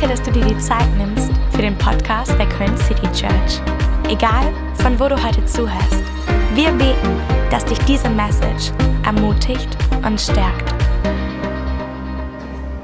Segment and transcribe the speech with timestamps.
[0.00, 3.60] Danke, dass du dir die Zeit nimmst für den Podcast der Köln City Church.
[4.08, 6.02] Egal, von wo du heute zuhörst,
[6.54, 7.20] wir beten,
[7.50, 8.72] dass dich diese Message
[9.04, 9.68] ermutigt
[10.02, 10.72] und stärkt.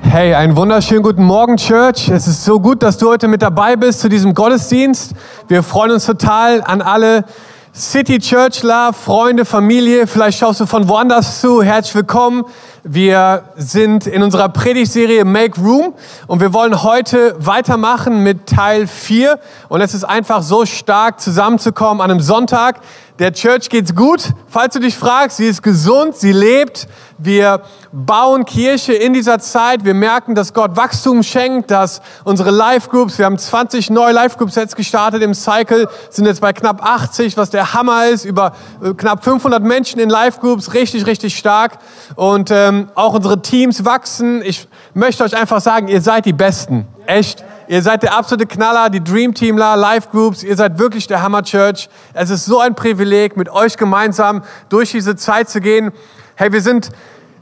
[0.02, 2.10] Hey, einen wunderschönen guten Morgen, Church.
[2.10, 5.14] Es ist so gut, dass du heute mit dabei bist zu diesem Gottesdienst.
[5.48, 7.24] Wir freuen uns total an alle
[7.74, 10.06] City Churchler, Freunde, Familie.
[10.06, 11.62] Vielleicht schaust du von woanders zu.
[11.62, 12.44] Herzlich willkommen.
[12.88, 15.94] Wir sind in unserer Predigtserie Make Room
[16.28, 19.40] und wir wollen heute weitermachen mit Teil 4.
[19.68, 22.78] Und es ist einfach so stark zusammenzukommen an einem Sonntag.
[23.18, 24.34] Der Church geht's gut.
[24.46, 26.86] Falls du dich fragst, sie ist gesund, sie lebt.
[27.16, 29.86] Wir bauen Kirche in dieser Zeit.
[29.86, 34.36] Wir merken, dass Gott Wachstum schenkt, dass unsere Live Groups, wir haben 20 neue Live
[34.36, 38.52] Groups jetzt gestartet im Cycle, sind jetzt bei knapp 80, was der Hammer ist, über
[38.84, 41.78] äh, knapp 500 Menschen in Live Groups, richtig, richtig stark.
[42.16, 44.42] Und ähm, auch unsere Teams wachsen.
[44.42, 46.86] Ich möchte euch einfach sagen, ihr seid die Besten.
[47.06, 47.42] Echt.
[47.68, 50.44] Ihr seid der absolute Knaller, die Dream Teamler, Live Groups.
[50.44, 51.88] Ihr seid wirklich der Hammer Church.
[52.14, 55.90] Es ist so ein Privileg, mit euch gemeinsam durch diese Zeit zu gehen.
[56.36, 56.90] Hey, wir sind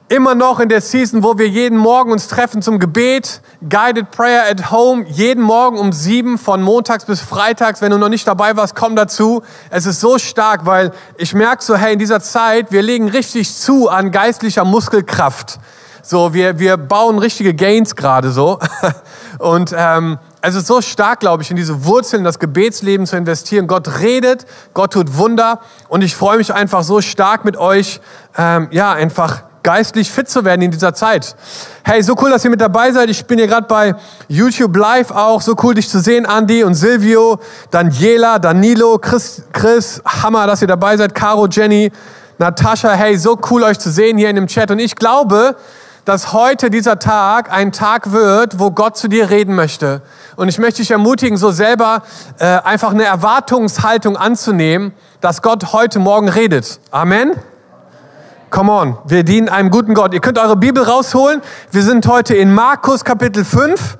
[0.08, 3.42] immer noch in der Season, wo wir jeden Morgen uns treffen zum Gebet.
[3.68, 5.04] Guided Prayer at Home.
[5.08, 7.82] Jeden Morgen um sieben von montags bis freitags.
[7.82, 9.42] Wenn du noch nicht dabei warst, komm dazu.
[9.68, 13.54] Es ist so stark, weil ich merke so, hey, in dieser Zeit, wir legen richtig
[13.54, 15.58] zu an geistlicher Muskelkraft.
[16.06, 18.58] So, wir, wir bauen richtige Gains gerade so.
[19.38, 23.66] Und ähm, es ist so stark, glaube ich, in diese Wurzeln, das Gebetsleben zu investieren.
[23.66, 25.60] Gott redet, Gott tut Wunder.
[25.88, 28.02] Und ich freue mich einfach so stark mit euch,
[28.36, 31.36] ähm, ja, einfach geistlich fit zu werden in dieser Zeit.
[31.84, 33.08] Hey, so cool, dass ihr mit dabei seid.
[33.08, 33.94] Ich bin hier gerade bei
[34.28, 35.40] YouTube Live auch.
[35.40, 40.02] So cool, dich zu sehen, Andy und Silvio, Daniela, Danilo, Chris, Chris.
[40.04, 41.14] Hammer, dass ihr dabei seid.
[41.14, 41.90] Caro, Jenny,
[42.36, 42.92] Natascha.
[42.92, 44.70] Hey, so cool, euch zu sehen hier in dem Chat.
[44.70, 45.56] Und ich glaube,
[46.04, 50.02] dass heute dieser Tag ein Tag wird, wo Gott zu dir reden möchte.
[50.36, 52.02] Und ich möchte dich ermutigen, so selber
[52.38, 56.80] äh, einfach eine Erwartungshaltung anzunehmen, dass Gott heute Morgen redet.
[56.90, 57.32] Amen.
[58.50, 60.14] Come on, wir dienen einem guten Gott.
[60.14, 61.42] Ihr könnt eure Bibel rausholen.
[61.72, 63.98] Wir sind heute in Markus Kapitel 5.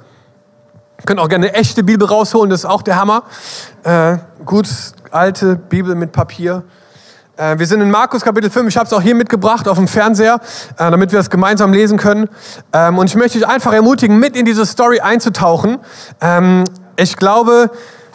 [0.98, 3.24] Ihr könnt auch gerne eine echte Bibel rausholen, das ist auch der Hammer.
[3.82, 4.68] Äh, gut,
[5.10, 6.62] alte Bibel mit Papier.
[7.36, 8.68] Äh, wir sind in Markus Kapitel 5.
[8.68, 10.40] Ich habe es auch hier mitgebracht auf dem Fernseher,
[10.76, 12.28] äh, damit wir es gemeinsam lesen können.
[12.72, 15.78] Ähm, und ich möchte dich einfach ermutigen, mit in diese Story einzutauchen.
[16.20, 16.64] Ähm,
[16.96, 17.70] ich glaube,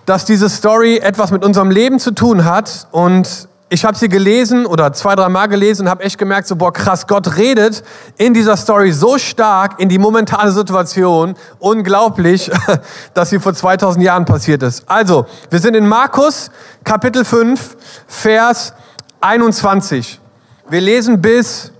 [0.06, 2.88] dass diese Story etwas mit unserem Leben zu tun hat.
[2.92, 6.56] Und ich habe sie gelesen oder zwei, drei Mal gelesen und habe echt gemerkt, so
[6.56, 7.84] boah krass, Gott redet
[8.18, 11.36] in dieser Story so stark in die momentane Situation.
[11.60, 12.50] Unglaublich,
[13.14, 14.90] dass sie vor 2000 Jahren passiert ist.
[14.90, 16.50] Also, wir sind in Markus
[16.86, 17.76] Kapitel 5,
[18.08, 18.74] Vers
[19.22, 20.20] 21.
[20.70, 21.72] Wir lesen bis,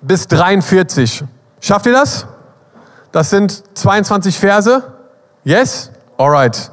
[0.00, 1.24] bis 43.
[1.60, 2.26] Schafft ihr das?
[3.10, 4.82] Das sind 22 Verse.
[5.44, 5.90] Yes?
[6.18, 6.70] Alright.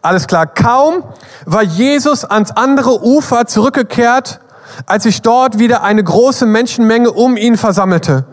[0.00, 0.46] Alles klar.
[0.46, 1.04] Kaum
[1.44, 4.40] war Jesus ans andere Ufer zurückgekehrt,
[4.86, 8.24] als sich dort wieder eine große Menschenmenge um ihn versammelte.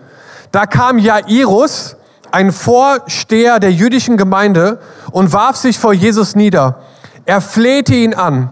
[0.52, 1.97] Da kam Jairus,
[2.31, 4.80] ein Vorsteher der jüdischen Gemeinde,
[5.12, 6.80] und warf sich vor Jesus nieder.
[7.25, 8.52] Er flehte ihn an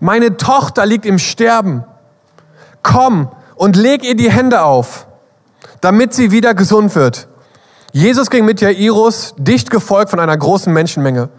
[0.00, 1.84] meine Tochter liegt im Sterben.
[2.82, 5.06] Komm und leg ihr die Hände auf,
[5.80, 7.28] damit sie wieder gesund wird.
[7.92, 11.30] Jesus ging mit Jairus, dicht gefolgt von einer großen Menschenmenge.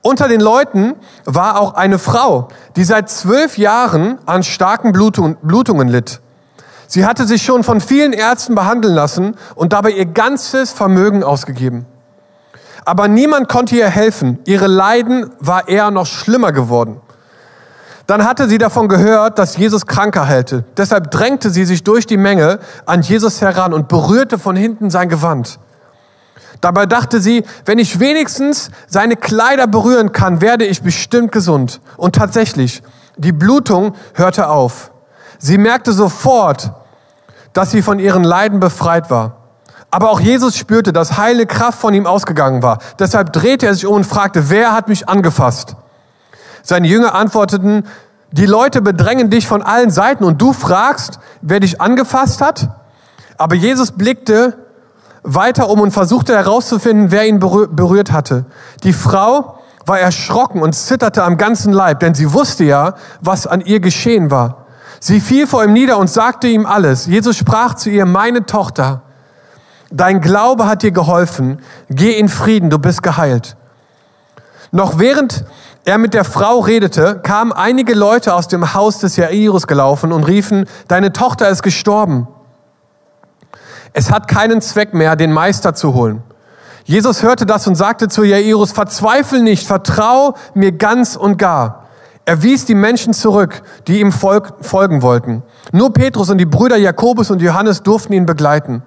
[0.00, 6.20] Unter den Leuten war auch eine Frau, die seit zwölf Jahren an starken Blutungen litt.
[6.86, 11.84] Sie hatte sich schon von vielen Ärzten behandeln lassen und dabei ihr ganzes Vermögen ausgegeben.
[12.84, 14.38] Aber niemand konnte ihr helfen.
[14.46, 17.02] Ihre Leiden war eher noch schlimmer geworden.
[18.08, 20.64] Dann hatte sie davon gehört, dass Jesus Kranke heilte.
[20.78, 25.10] Deshalb drängte sie sich durch die Menge an Jesus heran und berührte von hinten sein
[25.10, 25.58] Gewand.
[26.62, 31.82] Dabei dachte sie, wenn ich wenigstens seine Kleider berühren kann, werde ich bestimmt gesund.
[31.98, 32.82] Und tatsächlich,
[33.18, 34.90] die Blutung hörte auf.
[35.38, 36.72] Sie merkte sofort,
[37.52, 39.36] dass sie von ihren Leiden befreit war.
[39.90, 42.78] Aber auch Jesus spürte, dass heile Kraft von ihm ausgegangen war.
[42.98, 45.76] Deshalb drehte er sich um und fragte, wer hat mich angefasst?
[46.68, 47.84] Seine Jünger antworteten,
[48.30, 52.68] die Leute bedrängen dich von allen Seiten und du fragst, wer dich angefasst hat?
[53.38, 54.58] Aber Jesus blickte
[55.22, 58.44] weiter um und versuchte herauszufinden, wer ihn berührt hatte.
[58.82, 63.60] Die Frau war erschrocken und zitterte am ganzen Leib, denn sie wusste ja, was an
[63.62, 64.66] ihr geschehen war.
[65.00, 67.06] Sie fiel vor ihm nieder und sagte ihm alles.
[67.06, 69.02] Jesus sprach zu ihr, meine Tochter,
[69.90, 71.60] dein Glaube hat dir geholfen.
[71.88, 73.56] Geh in Frieden, du bist geheilt.
[74.70, 75.44] Noch während
[75.88, 80.24] er mit der Frau redete, kamen einige Leute aus dem Haus des Jairus gelaufen und
[80.24, 82.28] riefen, deine Tochter ist gestorben.
[83.94, 86.22] Es hat keinen Zweck mehr, den Meister zu holen.
[86.84, 91.86] Jesus hörte das und sagte zu Jairus, verzweifel nicht, vertrau mir ganz und gar.
[92.26, 95.42] Er wies die Menschen zurück, die ihm folgen wollten.
[95.72, 98.82] Nur Petrus und die Brüder Jakobus und Johannes durften ihn begleiten.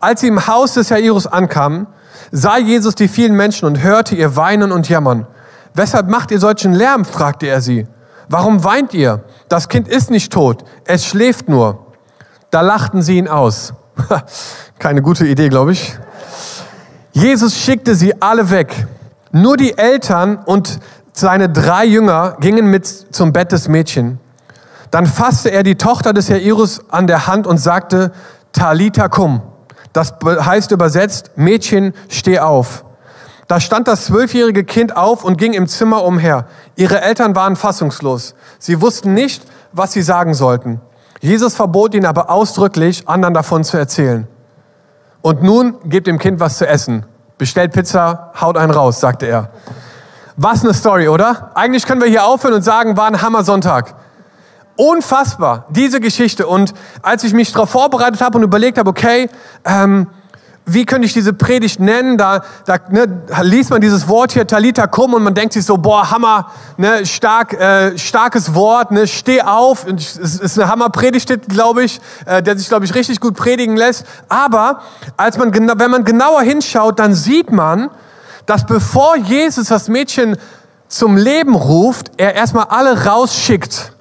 [0.00, 1.88] Als sie im Haus des Jairus ankamen,
[2.32, 5.26] sah Jesus die vielen Menschen und hörte ihr weinen und jammern.
[5.78, 7.04] Weshalb macht ihr solchen Lärm?
[7.04, 7.86] fragte er sie.
[8.28, 9.22] Warum weint ihr?
[9.48, 11.86] Das Kind ist nicht tot, es schläft nur.
[12.50, 13.74] Da lachten sie ihn aus.
[14.80, 15.96] Keine gute Idee, glaube ich.
[17.12, 18.88] Jesus schickte sie alle weg.
[19.30, 20.80] Nur die Eltern und
[21.12, 24.18] seine drei Jünger gingen mit zum Bett des Mädchen.
[24.90, 28.10] Dann fasste er die Tochter des Jairus an der Hand und sagte,
[28.50, 29.42] Talita cum.
[29.92, 32.84] Das heißt übersetzt, Mädchen, steh auf.
[33.48, 36.46] Da stand das zwölfjährige Kind auf und ging im Zimmer umher.
[36.76, 38.34] Ihre Eltern waren fassungslos.
[38.58, 39.42] Sie wussten nicht,
[39.72, 40.82] was sie sagen sollten.
[41.20, 44.28] Jesus verbot ihnen aber ausdrücklich, anderen davon zu erzählen.
[45.22, 47.06] Und nun gebt dem Kind was zu essen.
[47.38, 49.50] Bestellt Pizza, haut einen raus, sagte er.
[50.36, 51.50] Was eine Story, oder?
[51.54, 53.94] Eigentlich können wir hier aufhören und sagen, war ein Hammer-Sonntag.
[54.76, 56.46] Unfassbar, diese Geschichte.
[56.46, 59.30] Und als ich mich darauf vorbereitet habe und überlegt habe, okay,
[59.64, 60.06] ähm,
[60.68, 62.18] wie könnte ich diese Predigt nennen?
[62.18, 65.78] Da, da ne, liest man dieses Wort hier, Talita Kum, und man denkt sich so,
[65.78, 69.86] boah, Hammer, ne, stark, äh, starkes Wort, ne, steh auf.
[69.86, 73.76] Und es ist eine Hammer-Predigt, glaube ich, äh, der sich, glaube ich, richtig gut predigen
[73.76, 74.04] lässt.
[74.28, 74.82] Aber
[75.16, 77.90] als man, wenn man genauer hinschaut, dann sieht man,
[78.46, 80.36] dass bevor Jesus das Mädchen
[80.88, 83.92] zum Leben ruft, er erstmal alle rausschickt.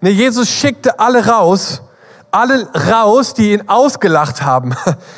[0.00, 1.82] Ne, Jesus schickte alle raus
[2.30, 4.74] alle raus, die ihn ausgelacht haben.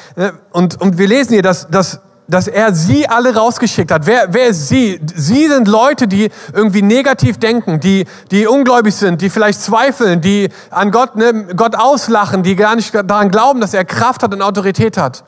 [0.53, 4.07] Und, und wir lesen hier, dass, dass, dass er sie alle rausgeschickt hat.
[4.07, 5.01] Wer, wer ist sie?
[5.15, 10.49] Sie sind Leute, die irgendwie negativ denken, die, die ungläubig sind, die vielleicht zweifeln, die
[10.71, 14.43] an Gott, ne, Gott auslachen, die gar nicht daran glauben, dass er Kraft hat und
[14.43, 15.23] Autorität hat.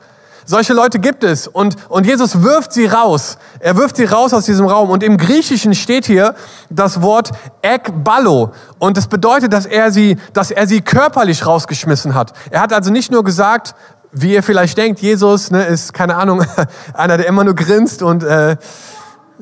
[0.45, 1.47] Solche Leute gibt es.
[1.47, 3.37] Und, und Jesus wirft sie raus.
[3.59, 4.89] Er wirft sie raus aus diesem Raum.
[4.89, 6.35] Und im Griechischen steht hier
[6.69, 8.51] das Wort ekballo.
[8.79, 12.33] Und das bedeutet, dass er sie, dass er sie körperlich rausgeschmissen hat.
[12.49, 13.75] Er hat also nicht nur gesagt,
[14.11, 16.45] wie ihr vielleicht denkt, Jesus ne, ist, keine Ahnung,
[16.93, 18.57] einer, der immer nur grinst und, äh,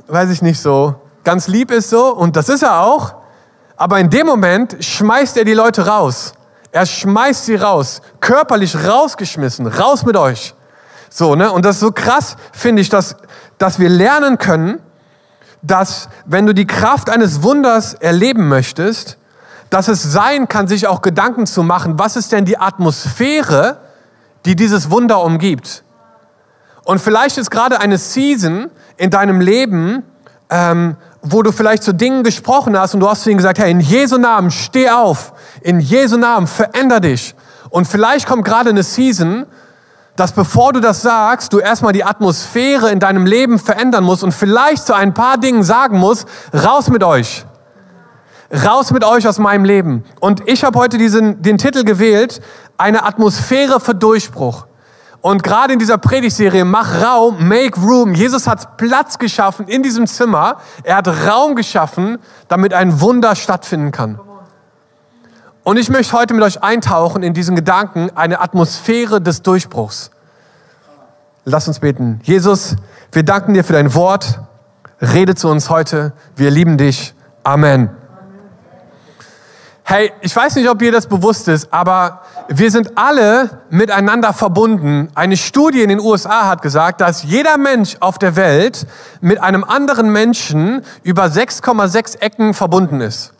[0.07, 2.13] weiß ich nicht so, ganz lieb ist so.
[2.13, 3.15] Und das ist er auch.
[3.75, 6.33] Aber in dem Moment schmeißt er die Leute raus.
[6.71, 10.53] Er schmeißt sie raus, körperlich rausgeschmissen, raus mit euch.
[11.09, 11.51] So, ne?
[11.51, 13.15] Und das ist so krass, finde ich, dass,
[13.57, 14.79] dass wir lernen können,
[15.61, 19.17] dass wenn du die Kraft eines Wunders erleben möchtest,
[19.69, 23.77] dass es sein kann, sich auch Gedanken zu machen, was ist denn die Atmosphäre,
[24.45, 25.83] die dieses Wunder umgibt.
[26.83, 30.03] Und vielleicht ist gerade eine Season in deinem Leben,
[30.49, 33.69] ähm, wo du vielleicht zu Dingen gesprochen hast und du hast zu ihnen gesagt, hey,
[33.69, 37.35] in Jesu Namen steh auf, in Jesu Namen veränder dich.
[37.69, 39.45] Und vielleicht kommt gerade eine Season,
[40.19, 44.33] dass bevor du das sagst, du erstmal die Atmosphäre in deinem Leben verändern musst und
[44.33, 47.45] vielleicht zu ein paar Dingen sagen musst, raus mit euch.
[48.65, 50.03] Raus mit euch aus meinem Leben.
[50.19, 52.41] Und ich habe heute diesen, den Titel gewählt,
[52.77, 54.65] eine Atmosphäre für Durchbruch.
[55.21, 58.13] Und gerade in dieser Predigtserie, mach Raum, make room.
[58.13, 60.57] Jesus hat Platz geschaffen in diesem Zimmer.
[60.83, 62.17] Er hat Raum geschaffen,
[62.47, 64.19] damit ein Wunder stattfinden kann.
[65.63, 70.11] Und ich möchte heute mit euch eintauchen in diesen Gedanken, eine Atmosphäre des Durchbruchs.
[71.45, 72.21] Lass uns beten.
[72.23, 72.75] Jesus,
[73.11, 74.39] wir danken dir für dein Wort.
[75.01, 76.13] Rede zu uns heute.
[76.35, 77.13] Wir lieben dich.
[77.43, 77.89] Amen.
[79.83, 85.09] Hey, ich weiß nicht, ob ihr das bewusst ist, aber wir sind alle miteinander verbunden.
[85.15, 88.85] Eine Studie in den USA hat gesagt, dass jeder Mensch auf der Welt
[89.19, 93.33] mit einem anderen Menschen über 6,6 Ecken verbunden ist.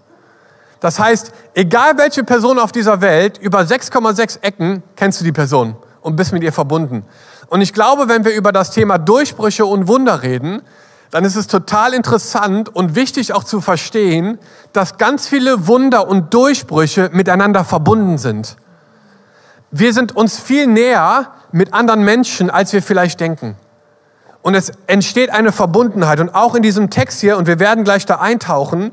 [0.79, 5.75] Das heißt, egal welche Person auf dieser Welt, über 6,6 Ecken kennst du die Person
[6.01, 7.05] und bist mit ihr verbunden.
[7.48, 10.62] Und ich glaube, wenn wir über das Thema Durchbrüche und Wunder reden,
[11.12, 14.38] dann ist es total interessant und wichtig auch zu verstehen,
[14.74, 18.55] dass ganz viele Wunder und Durchbrüche miteinander verbunden sind.
[19.71, 23.55] Wir sind uns viel näher mit anderen Menschen, als wir vielleicht denken.
[24.41, 26.19] Und es entsteht eine Verbundenheit.
[26.19, 28.91] Und auch in diesem Text hier, und wir werden gleich da eintauchen,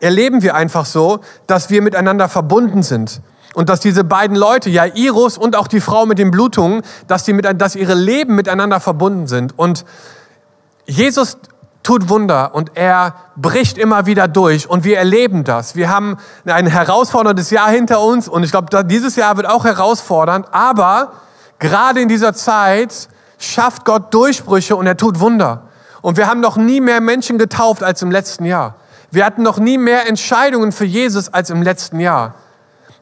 [0.00, 3.20] erleben wir einfach so, dass wir miteinander verbunden sind.
[3.54, 7.32] Und dass diese beiden Leute, Jairus und auch die Frau mit den Blutungen, dass, die
[7.32, 9.58] mit, dass ihre Leben miteinander verbunden sind.
[9.58, 9.84] Und
[10.86, 11.38] Jesus
[11.82, 15.74] tut Wunder und er bricht immer wieder durch und wir erleben das.
[15.74, 20.46] Wir haben ein herausforderndes Jahr hinter uns und ich glaube, dieses Jahr wird auch herausfordernd,
[20.52, 21.12] aber
[21.58, 25.62] gerade in dieser Zeit schafft Gott Durchbrüche und er tut Wunder.
[26.02, 28.74] Und wir haben noch nie mehr Menschen getauft als im letzten Jahr.
[29.10, 32.34] Wir hatten noch nie mehr Entscheidungen für Jesus als im letzten Jahr.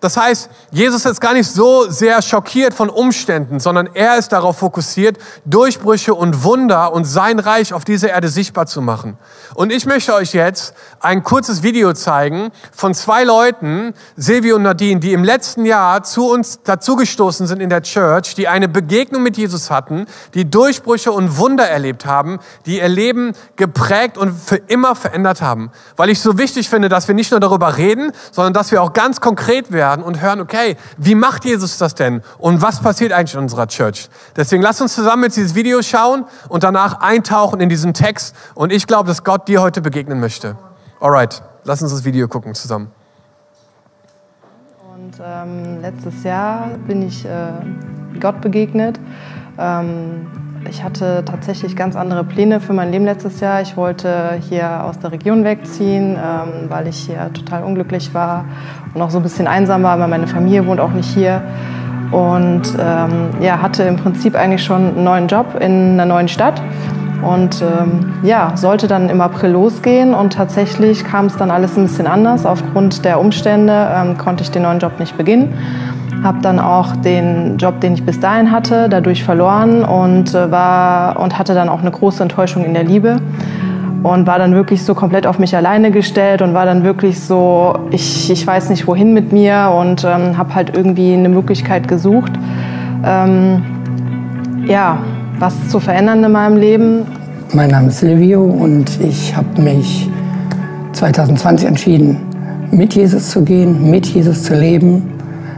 [0.07, 4.59] Das heißt, Jesus ist gar nicht so sehr schockiert von Umständen, sondern er ist darauf
[4.59, 9.19] fokussiert, Durchbrüche und Wunder und sein Reich auf dieser Erde sichtbar zu machen.
[9.57, 15.01] Und ich möchte euch jetzt ein kurzes Video zeigen von zwei Leuten, Silvio und Nadine,
[15.01, 19.37] die im letzten Jahr zu uns dazugestoßen sind in der Church, die eine Begegnung mit
[19.37, 24.95] Jesus hatten, die Durchbrüche und Wunder erlebt haben, die ihr Leben geprägt und für immer
[24.95, 25.73] verändert haben.
[25.97, 28.93] Weil ich so wichtig finde, dass wir nicht nur darüber reden, sondern dass wir auch
[28.93, 32.23] ganz konkret werden und hören, okay, wie macht Jesus das denn?
[32.39, 34.09] Und was passiert eigentlich in unserer Church?
[34.37, 38.35] Deswegen lasst uns zusammen jetzt dieses Video schauen und danach eintauchen in diesen Text.
[38.55, 40.57] Und ich glaube, dass Gott dir heute begegnen möchte.
[41.01, 42.91] Alright, lass uns das Video gucken zusammen.
[44.95, 47.53] Und ähm, letztes Jahr bin ich äh,
[48.19, 48.99] Gott begegnet.
[49.59, 53.61] Ähm, ich hatte tatsächlich ganz andere Pläne für mein Leben letztes Jahr.
[53.63, 58.45] Ich wollte hier aus der Region wegziehen, ähm, weil ich hier total unglücklich war
[58.95, 61.43] und auch so ein bisschen einsam war, weil meine Familie wohnt auch nicht hier.
[62.11, 66.63] Und ähm, ja, hatte im Prinzip eigentlich schon einen neuen Job in einer neuen Stadt.
[67.23, 71.85] Und ähm, ja, sollte dann im April losgehen und tatsächlich kam es dann alles ein
[71.85, 72.47] bisschen anders.
[72.47, 75.55] Aufgrund der Umstände ähm, konnte ich den neuen Job nicht beginnen
[76.27, 81.21] habe dann auch den Job, den ich bis dahin hatte, dadurch verloren und, äh, war,
[81.21, 83.21] und hatte dann auch eine große Enttäuschung in der Liebe
[84.03, 87.79] und war dann wirklich so komplett auf mich alleine gestellt und war dann wirklich so,
[87.93, 92.33] ich, ich weiß nicht wohin mit mir und ähm, habe halt irgendwie eine Möglichkeit gesucht,
[93.05, 93.63] ähm,
[94.67, 94.99] ja,
[95.39, 97.03] was zu verändern in meinem Leben.
[97.53, 100.11] Mein Name ist Silvio und ich habe mich
[100.93, 102.21] 2020 entschieden,
[102.73, 105.16] mit Jesus zu gehen, mit Jesus zu leben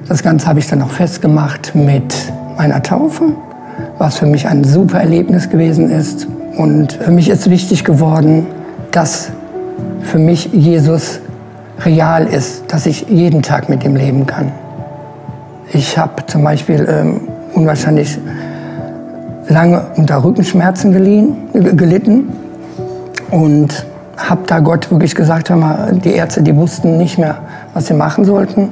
[0.09, 3.35] das Ganze habe ich dann auch festgemacht mit meiner Taufe,
[3.99, 6.27] was für mich ein super Erlebnis gewesen ist.
[6.57, 8.47] Und für mich ist wichtig geworden,
[8.91, 9.31] dass
[10.03, 11.21] für mich Jesus
[11.85, 14.51] real ist, dass ich jeden Tag mit ihm leben kann.
[15.73, 17.21] Ich habe zum Beispiel ähm,
[17.53, 18.19] unwahrscheinlich
[19.49, 22.33] lange unter Rückenschmerzen geliehen, gelitten
[23.31, 23.87] und
[24.17, 27.37] habe da Gott wirklich gesagt, hör mal, die Ärzte, die wussten nicht mehr,
[27.75, 28.71] was sie machen sollten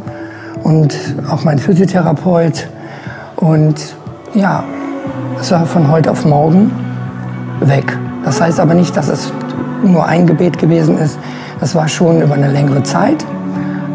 [0.66, 0.98] und
[1.30, 2.68] auch mein Physiotherapeut.
[3.36, 3.94] Und
[4.34, 4.64] ja,
[5.40, 6.72] es war von heute auf morgen
[7.60, 7.96] weg.
[8.24, 9.32] Das heißt aber nicht, dass es
[9.84, 11.20] nur ein Gebet gewesen ist.
[11.60, 13.24] Das war schon über eine längere Zeit.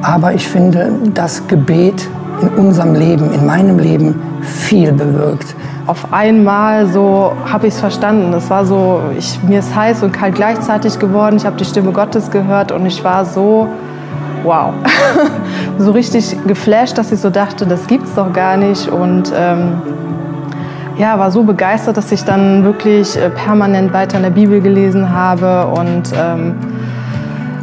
[0.01, 2.07] Aber ich finde, das Gebet
[2.41, 5.53] in unserem Leben, in meinem Leben viel bewirkt.
[5.87, 8.33] Auf einmal so habe ich es verstanden.
[8.33, 11.35] Es war so, ich, mir ist heiß und kalt gleichzeitig geworden.
[11.35, 13.67] Ich habe die Stimme Gottes gehört und ich war so
[14.43, 14.73] wow,
[15.77, 19.81] so richtig geflasht, dass ich so dachte, das gibt's doch gar nicht und ähm,
[20.97, 25.13] ja, war so begeistert, dass ich dann wirklich äh, permanent weiter in der Bibel gelesen
[25.13, 26.55] habe und ähm,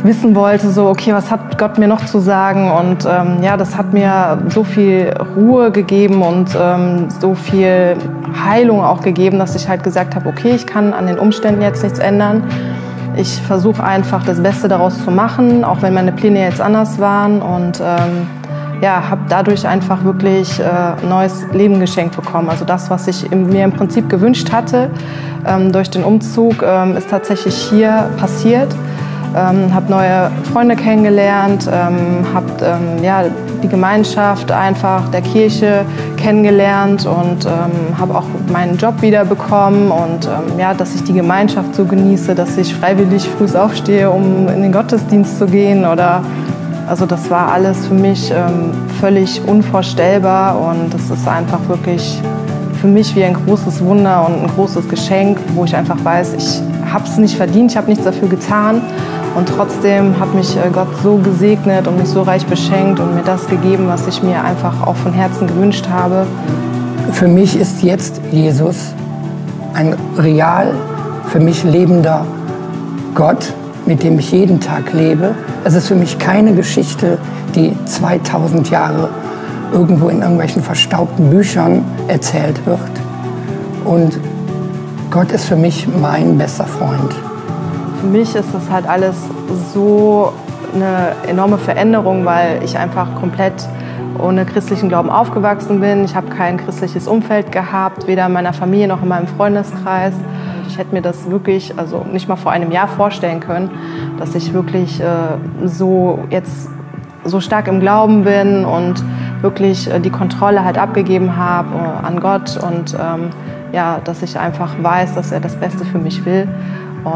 [0.03, 2.71] wissen wollte, so, okay, was hat Gott mir noch zu sagen?
[2.71, 7.97] Und ähm, ja, das hat mir so viel Ruhe gegeben und ähm, so viel
[8.45, 11.83] Heilung auch gegeben, dass ich halt gesagt habe, okay, ich kann an den Umständen jetzt
[11.83, 12.45] nichts ändern.
[13.19, 17.43] Ich versuche einfach das Beste daraus zu machen, auch wenn meine Pläne jetzt anders waren
[17.43, 18.29] und ähm,
[18.81, 22.49] ja, habe dadurch einfach wirklich äh, neues Leben geschenkt bekommen.
[22.49, 24.91] Also das, was ich mir im Prinzip gewünscht hatte
[25.45, 28.69] ähm, durch den Umzug, ähm, ist tatsächlich hier passiert
[29.37, 33.25] ähm, habe neue Freunde kennengelernt, ähm, habe ähm, ja,
[33.63, 35.85] die Gemeinschaft einfach der Kirche
[36.17, 41.75] kennengelernt und ähm, habe auch meinen Job wiederbekommen und ähm, ja, dass ich die Gemeinschaft
[41.75, 46.23] so genieße, dass ich freiwillig früh aufstehe, um in den Gottesdienst zu gehen oder
[46.87, 48.71] also das war alles für mich ähm,
[49.01, 52.21] völlig unvorstellbar und das ist einfach wirklich
[52.81, 56.63] für mich wie ein großes Wunder und ein großes Geschenk, wo ich einfach weiß, ich
[56.93, 58.81] habe es nicht verdient, ich habe nichts dafür getan
[59.39, 63.23] und trotzdem hat mich äh, Gott so gesegnet und mich so reich beschenkt und mir
[63.23, 66.27] das gegeben, was ich mir einfach auch von Herzen gewünscht habe.
[67.13, 68.93] Für mich ist jetzt Jesus
[69.75, 70.75] ein real,
[71.29, 72.27] für mich lebender
[73.15, 73.53] Gott,
[73.87, 75.37] mit dem ich jeden Tag lebe.
[75.63, 77.19] Es ist für mich keine Geschichte,
[77.55, 79.09] die 2000 Jahre
[79.73, 82.81] irgendwo in irgendwelchen verstaubten Büchern erzählt wird.
[83.85, 84.19] Und
[85.13, 87.15] Gott ist für mich mein bester Freund
[88.01, 89.17] für mich ist das halt alles
[89.73, 90.33] so
[90.75, 93.69] eine enorme Veränderung, weil ich einfach komplett
[94.19, 96.05] ohne christlichen Glauben aufgewachsen bin.
[96.05, 100.15] Ich habe kein christliches Umfeld gehabt, weder in meiner Familie noch in meinem Freundeskreis.
[100.69, 103.71] Ich hätte mir das wirklich, also nicht mal vor einem Jahr vorstellen können,
[104.19, 105.07] dass ich wirklich äh,
[105.65, 106.69] so jetzt
[107.25, 109.03] so stark im Glauben bin und
[109.41, 113.31] wirklich äh, die Kontrolle halt abgegeben habe äh, an Gott und ähm,
[113.73, 116.49] ja, dass ich einfach weiß, dass er das Beste für mich will.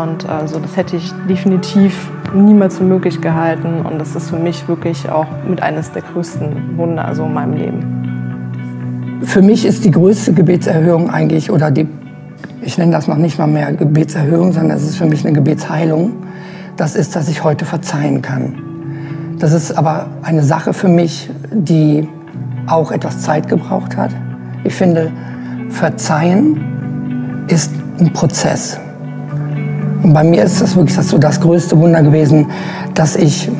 [0.01, 3.85] Und also das hätte ich definitiv niemals für möglich gehalten.
[3.85, 7.55] Und das ist für mich wirklich auch mit eines der größten Wunder also in meinem
[7.55, 9.21] Leben.
[9.23, 11.87] Für mich ist die größte Gebetserhöhung eigentlich, oder die,
[12.63, 16.13] ich nenne das noch nicht mal mehr Gebetserhöhung, sondern es ist für mich eine Gebetsheilung.
[16.77, 18.63] Das ist, dass ich heute verzeihen kann.
[19.39, 22.09] Das ist aber eine Sache für mich, die
[22.67, 24.11] auch etwas Zeit gebraucht hat.
[24.65, 25.11] Ich finde,
[25.69, 28.79] Verzeihen ist ein Prozess.
[30.03, 32.47] Und bei mir ist das wirklich das so das größte Wunder gewesen,
[32.95, 33.51] dass ich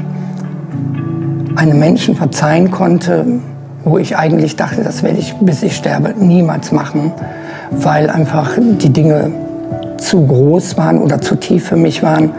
[1.55, 3.25] einem Menschen verzeihen konnte,
[3.85, 7.13] wo ich eigentlich dachte, das werde ich, bis ich sterbe, niemals machen,
[7.71, 9.31] weil einfach die Dinge
[9.99, 12.31] zu groß waren oder zu tief für mich waren.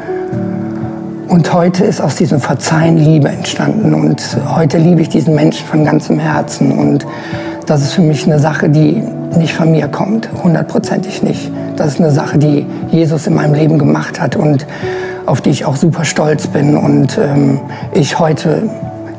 [1.28, 3.94] Und heute ist aus diesem Verzeihen Liebe entstanden.
[3.94, 6.72] Und heute liebe ich diesen Menschen von ganzem Herzen.
[6.78, 7.06] Und
[7.66, 9.02] das ist für mich eine Sache, die
[9.38, 11.52] nicht von mir kommt, hundertprozentig nicht.
[11.76, 14.66] Das ist eine Sache, die Jesus in meinem Leben gemacht hat und
[15.26, 16.78] auf die ich auch super stolz bin.
[16.78, 17.60] Und ähm,
[17.94, 18.70] ich heute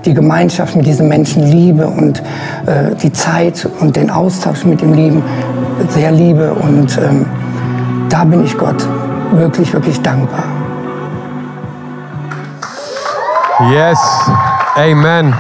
[0.05, 2.21] die Gemeinschaft mit diesen Menschen liebe und
[2.67, 5.23] äh, die Zeit und den Austausch mit dem Leben
[5.89, 6.53] sehr liebe.
[6.55, 7.27] Und ähm,
[8.09, 8.87] da bin ich Gott
[9.33, 10.45] wirklich, wirklich dankbar.
[13.71, 13.99] Yes,
[14.77, 15.33] Amen.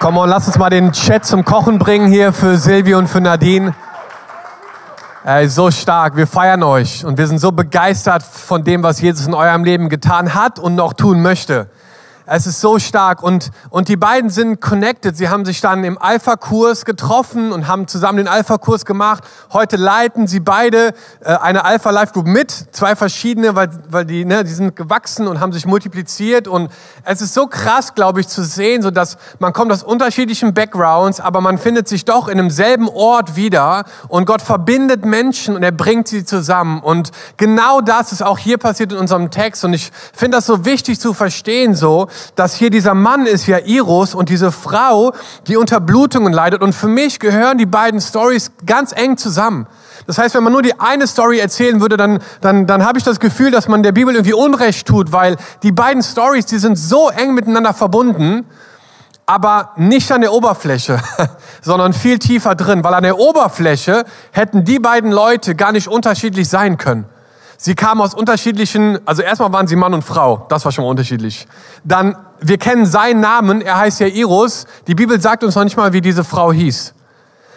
[0.00, 3.20] Komm on, lass uns mal den Chat zum Kochen bringen hier für Silvi und für
[3.20, 3.74] Nadine.
[5.24, 9.26] Ey, so stark, wir feiern euch und wir sind so begeistert von dem, was Jesus
[9.26, 11.68] in eurem Leben getan hat und noch tun möchte.
[12.30, 15.16] Es ist so stark und, und die beiden sind connected.
[15.16, 19.24] Sie haben sich dann im Alpha-Kurs getroffen und haben zusammen den Alpha-Kurs gemacht.
[19.50, 24.52] Heute leiten sie beide äh, eine Alpha-Life-Group mit, zwei verschiedene, weil, weil die, ne, die
[24.52, 26.48] sind gewachsen und haben sich multipliziert.
[26.48, 26.70] Und
[27.04, 31.20] es ist so krass, glaube ich, zu sehen, so dass man kommt aus unterschiedlichen Backgrounds,
[31.20, 35.62] aber man findet sich doch in einem selben Ort wieder und Gott verbindet Menschen und
[35.62, 36.80] er bringt sie zusammen.
[36.80, 39.64] Und genau das ist auch hier passiert in unserem Text.
[39.64, 44.14] Und ich finde das so wichtig zu verstehen, so, dass hier dieser Mann ist, Jairus,
[44.14, 45.12] und diese Frau,
[45.46, 46.62] die unter Blutungen leidet.
[46.62, 49.66] Und für mich gehören die beiden Stories ganz eng zusammen.
[50.06, 53.04] Das heißt, wenn man nur die eine Story erzählen würde, dann, dann, dann habe ich
[53.04, 56.76] das Gefühl, dass man der Bibel irgendwie Unrecht tut, weil die beiden Stories, die sind
[56.76, 58.46] so eng miteinander verbunden,
[59.26, 60.98] aber nicht an der Oberfläche,
[61.60, 66.48] sondern viel tiefer drin, weil an der Oberfläche hätten die beiden Leute gar nicht unterschiedlich
[66.48, 67.04] sein können.
[67.60, 70.90] Sie kamen aus unterschiedlichen, also erstmal waren sie Mann und Frau, das war schon mal
[70.90, 71.48] unterschiedlich.
[71.82, 74.64] Dann, wir kennen seinen Namen, er heißt Jairus.
[74.86, 76.94] Die Bibel sagt uns noch nicht mal, wie diese Frau hieß.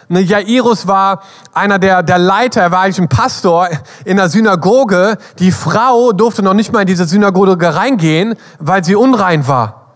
[0.08, 1.22] Ne, Jairus war
[1.54, 3.68] einer der, der Leiter, er war eigentlich ein Pastor
[4.04, 5.18] in der Synagoge.
[5.38, 9.92] Die Frau durfte noch nicht mal in diese Synagoge reingehen, weil sie unrein war.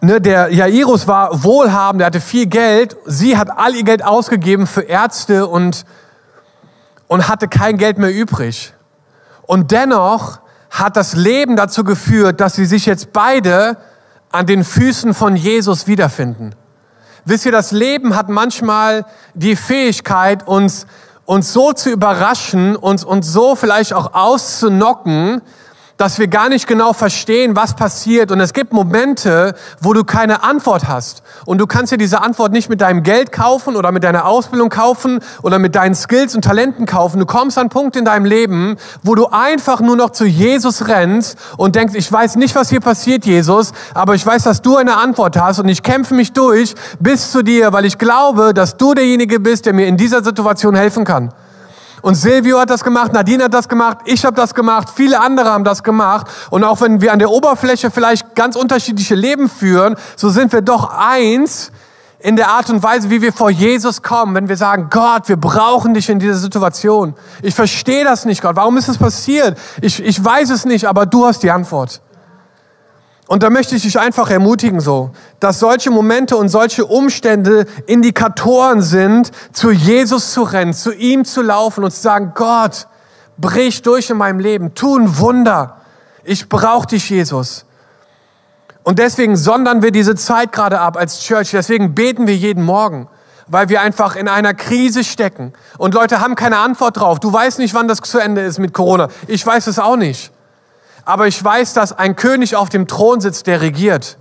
[0.00, 2.96] Ne, der Jairus war wohlhabend, er hatte viel Geld.
[3.04, 5.84] Sie hat all ihr Geld ausgegeben für Ärzte und
[7.08, 8.74] und hatte kein Geld mehr übrig.
[9.42, 10.40] Und dennoch
[10.70, 13.76] hat das Leben dazu geführt, dass sie sich jetzt beide
[14.32, 16.54] an den Füßen von Jesus wiederfinden.
[17.24, 20.86] Wisst ihr, das Leben hat manchmal die Fähigkeit, uns,
[21.24, 25.42] uns so zu überraschen, uns, uns so vielleicht auch auszunocken,
[25.96, 28.30] dass wir gar nicht genau verstehen, was passiert.
[28.30, 31.22] Und es gibt Momente, wo du keine Antwort hast.
[31.44, 34.68] Und du kannst dir diese Antwort nicht mit deinem Geld kaufen oder mit deiner Ausbildung
[34.68, 37.18] kaufen oder mit deinen Skills und Talenten kaufen.
[37.18, 40.88] Du kommst an einen Punkt in deinem Leben, wo du einfach nur noch zu Jesus
[40.88, 44.76] rennst und denkst, ich weiß nicht, was hier passiert, Jesus, aber ich weiß, dass du
[44.76, 48.76] eine Antwort hast und ich kämpfe mich durch bis zu dir, weil ich glaube, dass
[48.76, 51.32] du derjenige bist, der mir in dieser Situation helfen kann.
[52.02, 55.50] Und Silvio hat das gemacht, Nadine hat das gemacht, ich habe das gemacht, viele andere
[55.50, 56.26] haben das gemacht.
[56.50, 60.62] Und auch wenn wir an der Oberfläche vielleicht ganz unterschiedliche Leben führen, so sind wir
[60.62, 61.72] doch eins
[62.18, 65.36] in der Art und Weise, wie wir vor Jesus kommen, wenn wir sagen, Gott, wir
[65.36, 67.14] brauchen dich in dieser Situation.
[67.42, 68.56] Ich verstehe das nicht, Gott.
[68.56, 69.58] Warum ist es passiert?
[69.80, 72.00] Ich, ich weiß es nicht, aber du hast die Antwort.
[73.28, 75.10] Und da möchte ich dich einfach ermutigen so,
[75.40, 81.42] dass solche Momente und solche Umstände Indikatoren sind, zu Jesus zu rennen, zu ihm zu
[81.42, 82.86] laufen und zu sagen, Gott,
[83.36, 85.80] brich durch in meinem Leben, tu ein Wunder.
[86.22, 87.64] Ich brauche dich, Jesus.
[88.84, 91.50] Und deswegen sondern wir diese Zeit gerade ab als Church.
[91.50, 93.08] Deswegen beten wir jeden Morgen,
[93.48, 95.52] weil wir einfach in einer Krise stecken.
[95.78, 97.18] Und Leute haben keine Antwort drauf.
[97.18, 99.08] Du weißt nicht, wann das zu Ende ist mit Corona.
[99.26, 100.30] Ich weiß es auch nicht.
[101.06, 104.18] Aber ich weiß, dass ein König auf dem Thron sitzt, der regiert,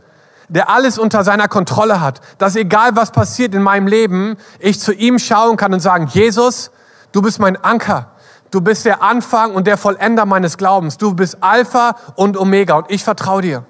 [0.49, 4.93] der alles unter seiner Kontrolle hat, dass egal was passiert in meinem Leben, ich zu
[4.93, 6.69] ihm schauen kann und sagen, Jesus,
[7.11, 8.11] du bist mein Anker.
[8.51, 10.97] Du bist der Anfang und der Vollender meines Glaubens.
[10.97, 13.65] Du bist Alpha und Omega und ich vertraue dir.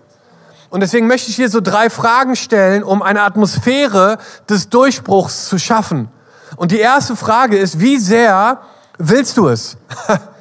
[0.70, 4.18] Und deswegen möchte ich hier so drei Fragen stellen, um eine Atmosphäre
[4.50, 6.10] des Durchbruchs zu schaffen.
[6.58, 8.60] Und die erste Frage ist, wie sehr
[8.98, 9.78] willst du es?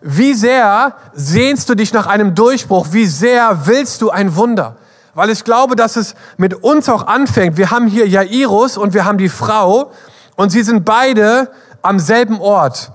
[0.00, 2.88] Wie sehr sehnst du dich nach einem Durchbruch?
[2.90, 4.76] Wie sehr willst du ein Wunder?
[5.14, 7.56] Weil ich glaube, dass es mit uns auch anfängt.
[7.56, 9.92] Wir haben hier Jairus und wir haben die Frau
[10.36, 11.50] und sie sind beide
[11.82, 12.92] am selben Ort.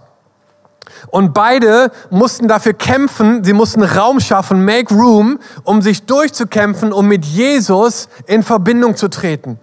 [1.07, 7.07] Und beide mussten dafür kämpfen, sie mussten Raum schaffen, make room, um sich durchzukämpfen, um
[7.07, 9.59] mit Jesus in Verbindung zu treten.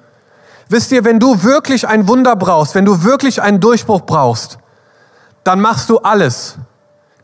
[0.69, 4.59] Wisst ihr, wenn du wirklich ein Wunder brauchst, wenn du wirklich einen Durchbruch brauchst,
[5.45, 6.57] dann machst du alles.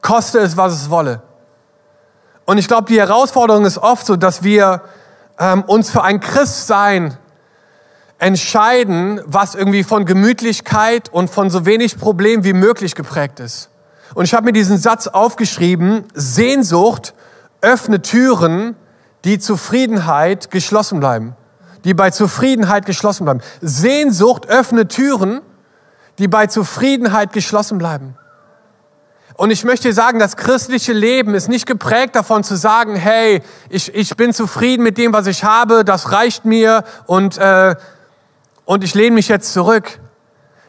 [0.03, 1.23] Koste es, was es wolle.
[2.45, 4.83] Und ich glaube, die Herausforderung ist oft so, dass wir
[5.39, 7.17] ähm, uns für ein Christsein
[8.19, 13.71] entscheiden, was irgendwie von Gemütlichkeit und von so wenig Problem wie möglich geprägt ist.
[14.15, 17.15] Und ich habe mir diesen Satz aufgeschrieben, Sehnsucht
[17.61, 18.77] öffnet Türen,
[19.25, 21.37] die Zufriedenheit geschlossen bleiben.
[21.85, 23.41] Die bei Zufriedenheit geschlossen bleiben.
[23.61, 25.41] Sehnsucht öffnet Türen,
[26.19, 28.17] die bei Zufriedenheit geschlossen bleiben.
[29.39, 33.95] Und ich möchte sagen, das christliche Leben ist nicht geprägt davon zu sagen, hey, ich,
[33.95, 37.77] ich bin zufrieden mit dem, was ich habe, das reicht mir und, äh,
[38.65, 40.01] und ich lehne mich jetzt zurück.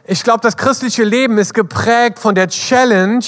[0.03, 3.25] Ich glaube, das christliche Leben ist geprägt von der Challenge,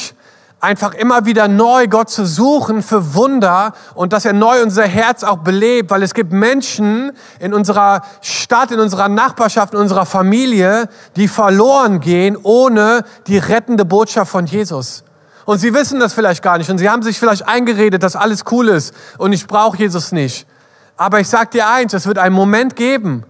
[0.59, 5.23] einfach immer wieder neu Gott zu suchen für Wunder und dass er neu unser Herz
[5.23, 10.87] auch belebt, weil es gibt Menschen in unserer Stadt, in unserer Nachbarschaft, in unserer Familie,
[11.15, 15.03] die verloren gehen ohne die rettende Botschaft von Jesus.
[15.51, 16.69] Und sie wissen das vielleicht gar nicht.
[16.69, 20.47] Und sie haben sich vielleicht eingeredet, dass alles cool ist und ich brauche Jesus nicht.
[20.95, 23.25] Aber ich sage dir eins, es wird einen Moment geben,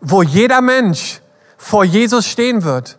[0.00, 1.20] wo jeder Mensch
[1.58, 2.96] vor Jesus stehen wird.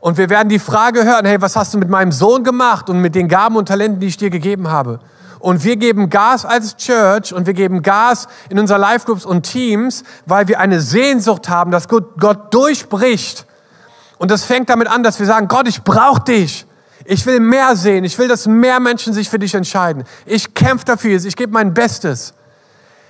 [0.00, 3.00] Und wir werden die Frage hören, hey, was hast du mit meinem Sohn gemacht und
[3.00, 4.98] mit den Gaben und Talenten, die ich dir gegeben habe?
[5.38, 9.44] Und wir geben Gas als Church und wir geben Gas in unserer Life Groups und
[9.44, 13.46] Teams, weil wir eine Sehnsucht haben, dass Gott durchbricht.
[14.18, 16.66] Und das fängt damit an, dass wir sagen, Gott, ich brauche dich.
[17.10, 18.04] Ich will mehr sehen.
[18.04, 20.04] Ich will, dass mehr Menschen sich für dich entscheiden.
[20.26, 21.16] Ich kämpfe dafür.
[21.24, 22.34] Ich gebe mein Bestes.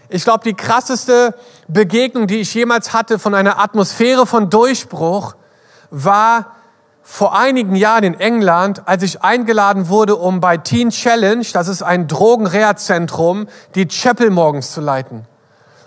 [0.09, 1.35] Ich glaube, die krasseste
[1.67, 5.35] Begegnung, die ich jemals hatte von einer Atmosphäre von Durchbruch,
[5.91, 6.55] war
[7.03, 11.83] vor einigen Jahren in England, als ich eingeladen wurde, um bei Teen Challenge, das ist
[11.83, 15.25] ein Drogenreha-Zentrum, die Chapel morgens zu leiten.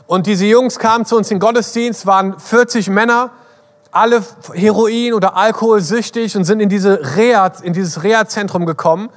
[0.05, 3.29] Und diese Jungs kamen zu uns in den Gottesdienst, waren 40 Männer,
[3.91, 4.23] alle
[4.53, 9.09] Heroin oder Alkohol süchtig und sind in, diese Reha, in dieses Reha-Zentrum gekommen,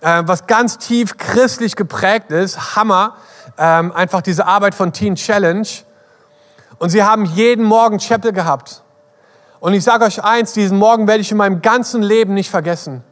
[0.00, 2.76] äh, was ganz tief christlich geprägt ist.
[2.76, 3.16] Hammer.
[3.58, 5.66] Ähm, einfach diese Arbeit von Teen Challenge.
[6.78, 8.82] Und sie haben jeden Morgen Chapel gehabt.
[9.60, 13.02] Und ich sage euch eins, diesen Morgen werde ich in meinem ganzen Leben nicht vergessen.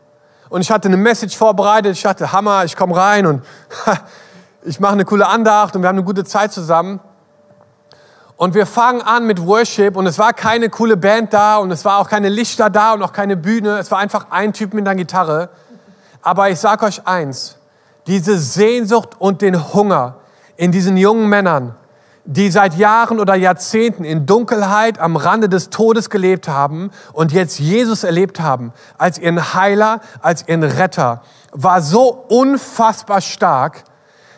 [0.50, 1.96] Und ich hatte eine Message vorbereitet.
[1.96, 3.42] Ich dachte, Hammer, ich komme rein und
[4.62, 7.00] ich mache eine coole Andacht und wir haben eine gute Zeit zusammen.
[8.44, 11.82] Und wir fangen an mit Worship und es war keine coole Band da und es
[11.86, 13.78] war auch keine Lichter da und auch keine Bühne.
[13.78, 15.48] Es war einfach ein Typ mit einer Gitarre.
[16.20, 17.56] Aber ich sage euch eins,
[18.06, 20.16] diese Sehnsucht und den Hunger
[20.58, 21.74] in diesen jungen Männern,
[22.26, 27.58] die seit Jahren oder Jahrzehnten in Dunkelheit am Rande des Todes gelebt haben und jetzt
[27.58, 33.84] Jesus erlebt haben als ihren Heiler, als ihren Retter, war so unfassbar stark,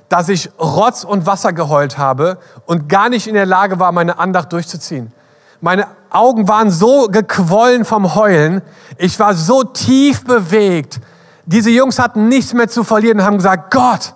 [0.08, 4.18] dass ich Rotz und Wasser geheult habe und gar nicht in der Lage war, meine
[4.18, 5.12] Andacht durchzuziehen.
[5.60, 8.62] Meine Augen waren so gequollen vom Heulen.
[8.98, 11.00] Ich war so tief bewegt.
[11.44, 14.14] Diese Jungs hatten nichts mehr zu verlieren und haben gesagt, Gott,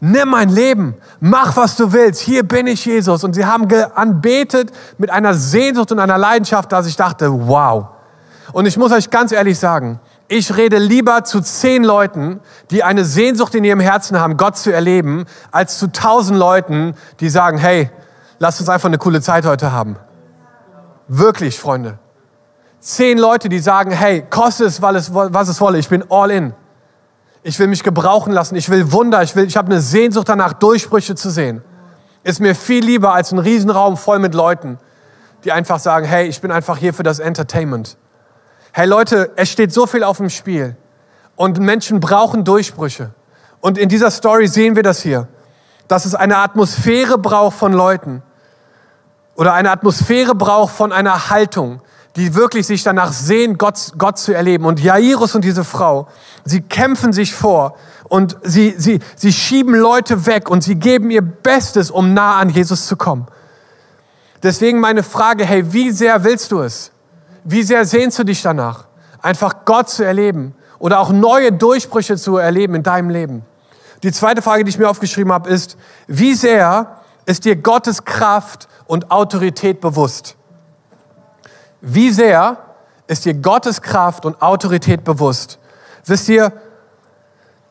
[0.00, 3.24] nimm mein Leben, mach was du willst, hier bin ich Jesus.
[3.24, 7.86] Und sie haben anbetet mit einer Sehnsucht und einer Leidenschaft, dass ich dachte, wow.
[8.52, 13.04] Und ich muss euch ganz ehrlich sagen, ich rede lieber zu zehn Leuten, die eine
[13.04, 17.90] Sehnsucht in ihrem Herzen haben, Gott zu erleben, als zu tausend Leuten, die sagen, hey,
[18.38, 19.96] lasst uns einfach eine coole Zeit heute haben.
[21.08, 21.98] Wirklich, Freunde.
[22.80, 26.54] Zehn Leute, die sagen, hey, koste es, was es wolle, ich bin all in.
[27.42, 30.54] Ich will mich gebrauchen lassen, ich will Wunder, ich, will, ich habe eine Sehnsucht danach,
[30.54, 31.62] Durchbrüche zu sehen.
[32.22, 34.78] Ist mir viel lieber als ein Riesenraum voll mit Leuten,
[35.44, 37.98] die einfach sagen, hey, ich bin einfach hier für das Entertainment.
[38.76, 40.74] Hey Leute, es steht so viel auf dem Spiel
[41.36, 43.14] und Menschen brauchen Durchbrüche.
[43.60, 45.28] Und in dieser Story sehen wir das hier,
[45.86, 48.24] dass es eine Atmosphäre braucht von Leuten
[49.36, 51.82] oder eine Atmosphäre braucht von einer Haltung,
[52.16, 54.64] die wirklich sich danach sehen, Gott, Gott zu erleben.
[54.64, 56.08] Und Jairus und diese Frau,
[56.44, 57.76] sie kämpfen sich vor
[58.08, 62.48] und sie, sie, sie schieben Leute weg und sie geben ihr Bestes, um nah an
[62.48, 63.28] Jesus zu kommen.
[64.42, 66.90] Deswegen meine Frage, hey, wie sehr willst du es?
[67.44, 68.86] Wie sehr sehnst du dich danach,
[69.20, 73.44] einfach Gott zu erleben oder auch neue Durchbrüche zu erleben in deinem Leben?
[74.02, 75.76] Die zweite Frage, die ich mir aufgeschrieben habe, ist,
[76.06, 80.36] wie sehr ist dir Gottes Kraft und Autorität bewusst?
[81.80, 82.56] Wie sehr
[83.06, 85.58] ist dir Gottes Kraft und Autorität bewusst?
[86.06, 86.52] Wisst ihr,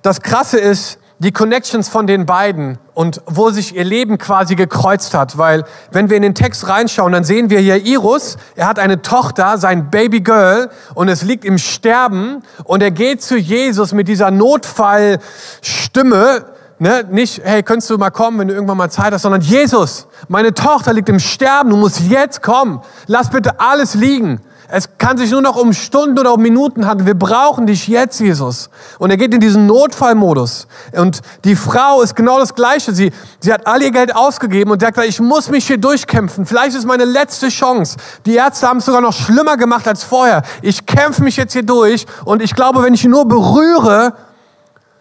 [0.03, 5.13] das Krasse ist, die Connections von den beiden und wo sich ihr Leben quasi gekreuzt
[5.13, 5.37] hat.
[5.37, 9.01] Weil wenn wir in den Text reinschauen, dann sehen wir hier Irus, er hat eine
[9.01, 14.09] Tochter, sein Baby Girl und es liegt im Sterben und er geht zu Jesus mit
[14.09, 16.45] dieser Notfallstimme,
[16.79, 17.05] ne?
[17.09, 20.53] nicht, hey, könntest du mal kommen, wenn du irgendwann mal Zeit hast, sondern Jesus, meine
[20.53, 24.41] Tochter liegt im Sterben, du musst jetzt kommen, lass bitte alles liegen.
[24.69, 27.05] Es kann sich nur noch um Stunden oder um Minuten handeln.
[27.05, 28.69] Wir brauchen dich jetzt, Jesus.
[28.97, 30.67] Und er geht in diesen Notfallmodus.
[30.93, 32.93] Und die Frau ist genau das Gleiche.
[32.93, 36.45] Sie, sie hat all ihr Geld ausgegeben und sagt, ich muss mich hier durchkämpfen.
[36.45, 37.97] Vielleicht ist meine letzte Chance.
[38.25, 40.43] Die Ärzte haben es sogar noch schlimmer gemacht als vorher.
[40.61, 44.13] Ich kämpfe mich jetzt hier durch und ich glaube, wenn ich ihn nur berühre,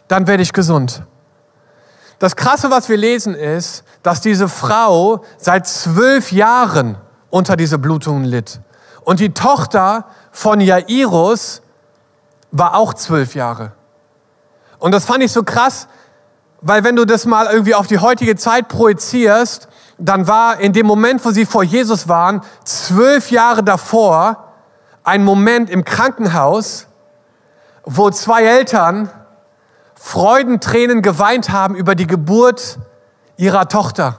[0.09, 1.03] dann werde ich gesund.
[2.19, 6.97] Das Krasse, was wir lesen, ist, dass diese Frau seit zwölf Jahren
[7.31, 8.61] unter diese Blutungen litt.
[9.05, 11.63] Und die Tochter von Jairus
[12.51, 13.73] war auch zwölf Jahre.
[14.79, 15.89] Und das fand ich so krass,
[16.61, 20.87] weil wenn du das mal irgendwie auf die heutige Zeit projizierst, dann war in dem
[20.87, 24.53] Moment, wo sie vor Jesus waren, zwölf Jahre davor
[25.05, 26.87] ein Moment im Krankenhaus,
[27.85, 29.11] wo zwei Eltern
[29.95, 32.79] Freudentränen geweint haben über die Geburt
[33.37, 34.19] ihrer Tochter.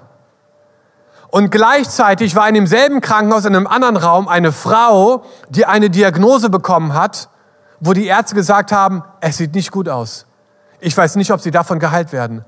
[1.33, 6.51] Und gleichzeitig war in demselben Krankenhaus, in einem anderen Raum, eine Frau, die eine Diagnose
[6.51, 7.27] bekommen hat,
[7.79, 10.27] wo die Ärzte gesagt haben, es sieht nicht gut aus.
[10.79, 12.45] Ich weiß nicht, ob sie davon geheilt werden.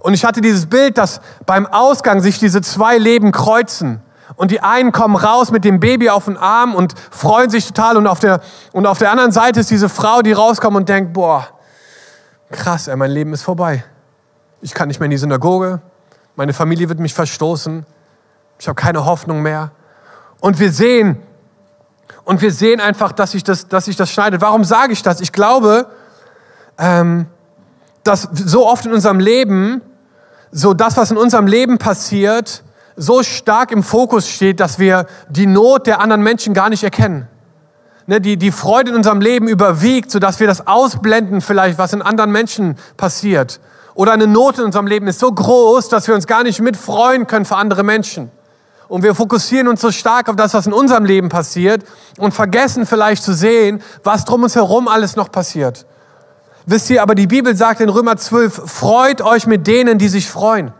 [0.00, 4.02] Und ich hatte dieses Bild, dass beim Ausgang sich diese zwei Leben kreuzen.
[4.36, 7.96] Und die einen kommen raus mit dem Baby auf den Arm und freuen sich total.
[7.96, 11.14] Und auf der, und auf der anderen Seite ist diese Frau, die rauskommt und denkt,
[11.14, 11.48] boah,
[12.50, 13.82] krass, ey, mein Leben ist vorbei.
[14.60, 15.80] Ich kann nicht mehr in die Synagoge.
[16.36, 17.86] Meine Familie wird mich verstoßen.
[18.58, 19.72] Ich habe keine Hoffnung mehr.
[20.40, 21.18] Und wir sehen,
[22.24, 24.40] und wir sehen einfach, dass sich das, dass sich das schneidet.
[24.40, 25.20] Warum sage ich das?
[25.20, 25.86] Ich glaube,
[26.78, 27.26] ähm,
[28.02, 29.80] dass so oft in unserem Leben,
[30.50, 32.62] so das, was in unserem Leben passiert,
[32.96, 37.28] so stark im Fokus steht, dass wir die Not der anderen Menschen gar nicht erkennen.
[38.06, 42.02] Ne, die, die Freude in unserem Leben überwiegt, sodass wir das ausblenden vielleicht, was in
[42.02, 43.60] anderen Menschen passiert.
[43.94, 47.26] Oder eine Not in unserem Leben ist so groß, dass wir uns gar nicht mitfreuen
[47.26, 48.30] können für andere Menschen.
[48.88, 51.84] Und wir fokussieren uns so stark auf das, was in unserem Leben passiert
[52.18, 55.86] und vergessen vielleicht zu sehen, was drum uns herum alles noch passiert.
[56.66, 60.28] Wisst ihr, aber die Bibel sagt in Römer 12, freut euch mit denen, die sich
[60.28, 60.72] freuen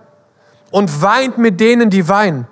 [0.70, 2.46] und weint mit denen, die weinen.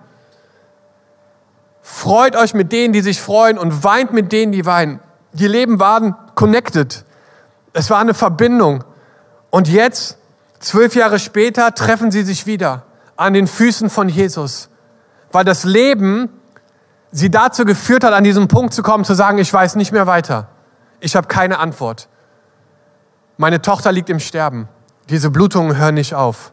[1.80, 5.00] Freut euch mit denen, die sich freuen und weint mit denen, die weinen.
[5.32, 7.04] Die Leben waren connected.
[7.72, 8.84] Es war eine Verbindung.
[9.50, 10.18] Und jetzt,
[10.60, 12.84] zwölf Jahre später, treffen sie sich wieder
[13.16, 14.68] an den Füßen von Jesus
[15.32, 16.28] weil das Leben
[17.10, 20.06] sie dazu geführt hat, an diesen Punkt zu kommen, zu sagen, ich weiß nicht mehr
[20.06, 20.48] weiter.
[21.00, 22.08] Ich habe keine Antwort.
[23.36, 24.68] Meine Tochter liegt im Sterben.
[25.10, 26.52] Diese Blutungen hören nicht auf.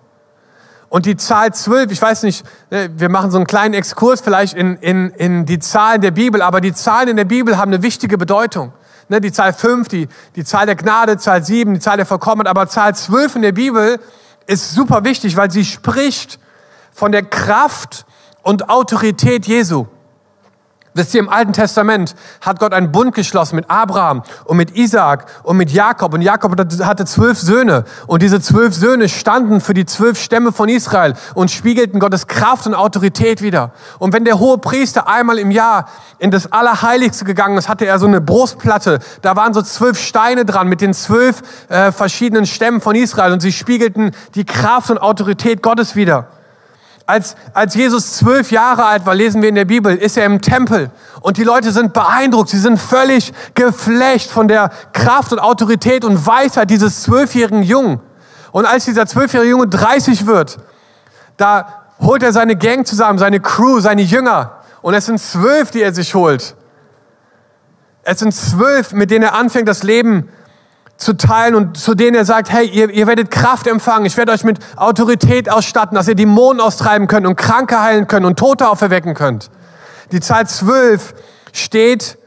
[0.90, 4.56] Und die Zahl zwölf, ich weiß nicht, ne, wir machen so einen kleinen Exkurs vielleicht
[4.56, 7.84] in, in, in die Zahlen der Bibel, aber die Zahlen in der Bibel haben eine
[7.84, 8.74] wichtige Bedeutung.
[9.08, 12.50] Ne, die Zahl fünf, die, die Zahl der Gnade, Zahl sieben, die Zahl der Vollkommenheit,
[12.50, 14.00] aber Zahl zwölf in der Bibel
[14.48, 16.40] ist super wichtig, weil sie spricht
[16.92, 18.06] von der Kraft
[18.44, 19.88] und Autorität Jesu.
[20.96, 25.28] Wisst ihr, im Alten Testament hat Gott einen Bund geschlossen mit Abraham und mit Isaak
[25.44, 26.14] und mit Jakob.
[26.16, 27.86] Und Jakob hatte zwölf Söhne.
[28.08, 32.66] Und diese zwölf Söhne standen für die zwölf Stämme von Israel und spiegelten Gottes Kraft
[32.66, 33.72] und Autorität wieder.
[34.00, 38.00] Und wenn der hohe Priester einmal im Jahr in das Allerheiligste gegangen ist, hatte er
[38.00, 39.00] so eine Brustplatte.
[39.22, 43.32] Da waren so zwölf Steine dran mit den zwölf äh, verschiedenen Stämmen von Israel.
[43.32, 46.30] Und sie spiegelten die Kraft und Autorität Gottes wieder.
[47.10, 50.42] Als, als Jesus zwölf Jahre alt war, lesen wir in der Bibel, ist er im
[50.42, 50.92] Tempel
[51.22, 56.28] und die Leute sind beeindruckt, sie sind völlig geflecht von der Kraft und Autorität und
[56.28, 58.00] Weisheit dieses zwölfjährigen Jungen.
[58.52, 60.60] Und als dieser zwölfjährige Junge 30 wird,
[61.36, 64.58] da holt er seine Gang zusammen, seine Crew, seine Jünger.
[64.84, 66.56] Und es sind zwölf, die er sich holt.
[68.04, 70.30] Es sind zwölf, mit denen er anfängt, das Leben
[71.00, 74.34] zu teilen und zu denen er sagt, hey, ihr, ihr werdet Kraft empfangen, ich werde
[74.34, 78.68] euch mit Autorität ausstatten, dass ihr Dämonen austreiben könnt und Kranke heilen könnt und Tote
[78.68, 79.50] auferwecken könnt.
[80.12, 81.16] Die Zahl zwölf
[81.54, 82.18] steht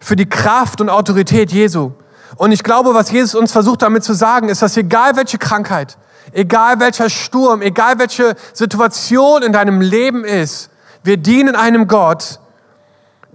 [0.00, 1.92] für die Kraft und Autorität Jesu.
[2.36, 5.98] Und ich glaube, was Jesus uns versucht damit zu sagen, ist, dass egal welche Krankheit,
[6.32, 10.70] egal welcher Sturm, egal welche Situation in deinem Leben ist,
[11.02, 12.40] wir dienen einem Gott,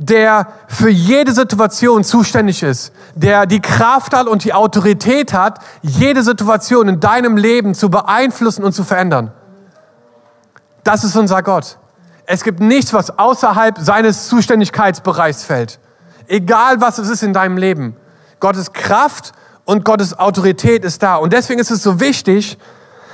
[0.01, 6.23] der für jede Situation zuständig ist, der die Kraft hat und die Autorität hat, jede
[6.23, 9.31] Situation in deinem Leben zu beeinflussen und zu verändern.
[10.83, 11.77] Das ist unser Gott.
[12.25, 15.79] Es gibt nichts, was außerhalb seines Zuständigkeitsbereichs fällt.
[16.27, 17.95] Egal was es ist in deinem Leben.
[18.39, 19.33] Gottes Kraft
[19.65, 21.17] und Gottes Autorität ist da.
[21.17, 22.57] Und deswegen ist es so wichtig,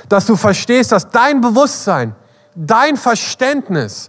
[0.08, 2.16] dass du verstehst, dass dein Bewusstsein,
[2.54, 4.08] dein Verständnis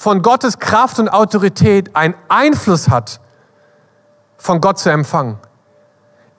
[0.00, 3.20] von Gottes Kraft und Autorität einen Einfluss hat,
[4.38, 5.38] von Gott zu empfangen.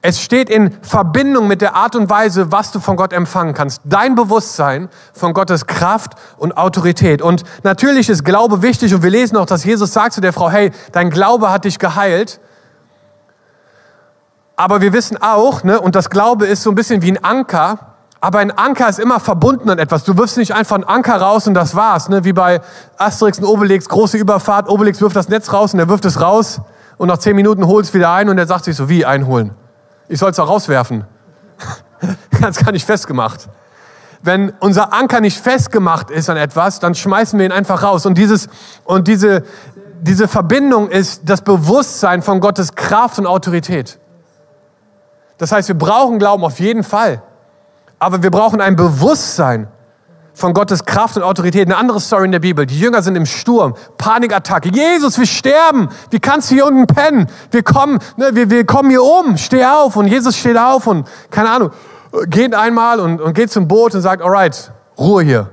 [0.01, 3.81] Es steht in Verbindung mit der Art und Weise, was du von Gott empfangen kannst.
[3.85, 7.21] Dein Bewusstsein von Gottes Kraft und Autorität.
[7.21, 10.49] Und natürlich ist Glaube wichtig und wir lesen auch, dass Jesus sagt zu der Frau,
[10.49, 12.39] hey, dein Glaube hat dich geheilt.
[14.55, 17.90] Aber wir wissen auch, ne, und das Glaube ist so ein bisschen wie ein Anker,
[18.23, 20.03] aber ein Anker ist immer verbunden an etwas.
[20.03, 22.07] Du wirfst nicht einfach einen Anker raus und das war's.
[22.07, 22.23] Ne?
[22.23, 22.61] Wie bei
[22.97, 24.69] Asterix und Obelix, große Überfahrt.
[24.69, 26.61] Obelix wirft das Netz raus und er wirft es raus.
[26.97, 29.55] Und nach zehn Minuten holt es wieder ein und er sagt sich so, wie einholen?
[30.07, 31.03] Ich soll es da rauswerfen.
[32.41, 33.49] Ganz gar nicht festgemacht.
[34.21, 38.05] Wenn unser Anker nicht festgemacht ist an etwas, dann schmeißen wir ihn einfach raus.
[38.05, 38.49] Und, dieses,
[38.83, 39.43] und diese,
[39.99, 43.97] diese Verbindung ist das Bewusstsein von Gottes Kraft und Autorität.
[45.39, 47.23] Das heißt, wir brauchen Glauben auf jeden Fall.
[48.01, 49.67] Aber wir brauchen ein Bewusstsein
[50.33, 51.67] von Gottes Kraft und Autorität.
[51.67, 52.65] Eine andere Story in der Bibel.
[52.65, 54.69] Die Jünger sind im Sturm, Panikattacke.
[54.69, 55.87] Jesus, wir sterben.
[56.09, 57.27] Wie kannst du hier unten pennen?
[57.51, 59.37] Wir kommen, ne, wir, wir kommen hier um.
[59.37, 59.97] Steh auf.
[59.97, 61.69] Und Jesus steht auf und, keine Ahnung,
[62.25, 65.51] geht einmal und, und geht zum Boot und sagt, alright, Ruhe hier.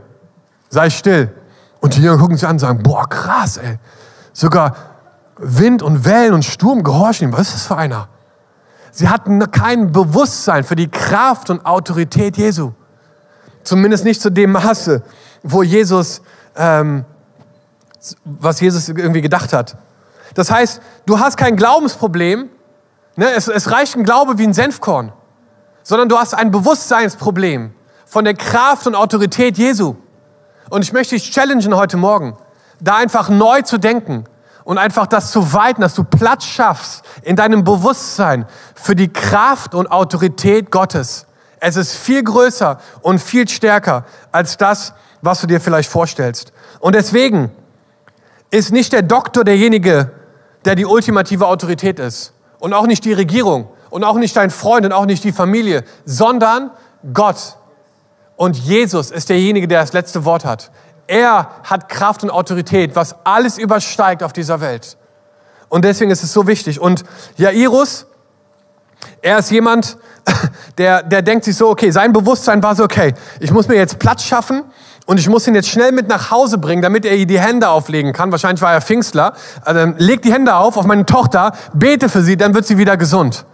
[0.71, 1.31] Sei still.
[1.81, 3.79] Und die Jünger gucken sich an und sagen, boah, krass, ey.
[4.33, 4.75] Sogar
[5.37, 7.33] Wind und Wellen und Sturm gehorchen ihm.
[7.35, 8.09] Was ist das für einer?
[8.90, 12.72] Sie hatten kein Bewusstsein für die Kraft und Autorität Jesu.
[13.62, 15.03] Zumindest nicht zu dem Maße,
[15.42, 16.22] wo Jesus,
[16.57, 17.05] ähm,
[18.24, 19.77] was Jesus irgendwie gedacht hat.
[20.35, 22.48] Das heißt, du hast kein Glaubensproblem.
[23.16, 23.31] Ne?
[23.37, 25.12] Es, es reicht ein Glaube wie ein Senfkorn.
[25.83, 27.72] Sondern du hast ein Bewusstseinsproblem
[28.07, 29.96] von der Kraft und Autorität Jesu.
[30.70, 32.37] Und ich möchte dich challengen heute Morgen,
[32.81, 34.24] da einfach neu zu denken
[34.69, 39.75] und einfach das zu weiten, dass du Platz schaffst in deinem Bewusstsein für die Kraft
[39.75, 41.27] und Autorität Gottes.
[41.59, 46.53] Es ist viel größer und viel stärker als das, was du dir vielleicht vorstellst.
[46.81, 47.51] Und deswegen
[48.51, 50.11] ist nicht der Doktor derjenige,
[50.67, 52.35] der die ultimative Autorität ist.
[52.59, 53.69] Und auch nicht die Regierung.
[53.89, 55.83] Und auch nicht dein Freund und auch nicht die Familie.
[56.05, 56.73] Sondern
[57.15, 57.57] Gott.
[58.37, 60.71] Und Jesus ist derjenige, der das letzte Wort hat.
[61.09, 64.97] Er hat Kraft und Autorität, was alles übersteigt auf dieser Welt.
[65.68, 66.81] Und deswegen ist es so wichtig.
[66.81, 67.03] Und
[67.37, 68.07] Jairus,
[69.23, 69.97] er ist jemand,
[70.79, 73.99] der, der denkt sich so, okay, sein Bewusstsein war so, okay, ich muss mir jetzt
[73.99, 74.64] Platz schaffen
[75.07, 77.71] und ich muss ihn jetzt schnell mit nach Hause bringen, damit er ihr die Hände
[77.71, 78.31] auflegen kann.
[78.31, 79.33] Wahrscheinlich war er Pfingstler.
[79.62, 82.99] Also, leg die Hände auf auf meine Tochter, bete für sie, dann wird sie wieder
[82.99, 83.47] gesund.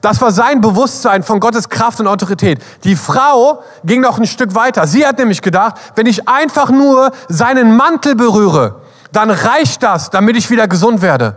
[0.00, 2.62] Das war sein Bewusstsein von Gottes Kraft und Autorität.
[2.84, 4.86] Die Frau ging noch ein Stück weiter.
[4.86, 8.80] Sie hat nämlich gedacht, wenn ich einfach nur seinen Mantel berühre,
[9.12, 11.36] dann reicht das, damit ich wieder gesund werde.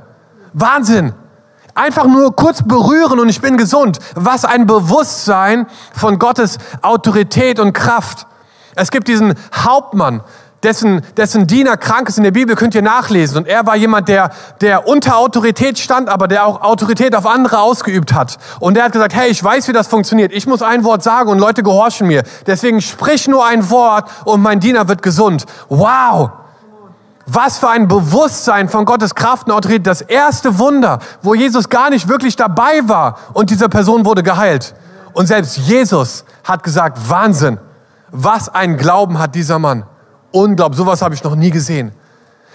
[0.53, 1.13] Wahnsinn.
[1.75, 3.97] Einfach nur kurz berühren und ich bin gesund.
[4.15, 8.27] Was ein Bewusstsein von Gottes Autorität und Kraft.
[8.75, 10.21] Es gibt diesen Hauptmann,
[10.63, 13.37] dessen, dessen Diener krank ist in der Bibel, könnt ihr nachlesen.
[13.37, 17.59] Und er war jemand, der, der unter Autorität stand, aber der auch Autorität auf andere
[17.59, 18.37] ausgeübt hat.
[18.59, 20.31] Und er hat gesagt, hey, ich weiß, wie das funktioniert.
[20.31, 22.23] Ich muss ein Wort sagen und Leute gehorchen mir.
[22.47, 25.45] Deswegen sprich nur ein Wort und mein Diener wird gesund.
[25.69, 26.31] Wow!
[27.25, 29.87] Was für ein Bewusstsein von Gottes Kraft und Autorität.
[29.87, 34.75] Das erste Wunder, wo Jesus gar nicht wirklich dabei war und diese Person wurde geheilt.
[35.13, 37.59] Und selbst Jesus hat gesagt, Wahnsinn,
[38.11, 39.85] was ein Glauben hat dieser Mann.
[40.33, 41.91] Unglaublich, sowas habe ich noch nie gesehen.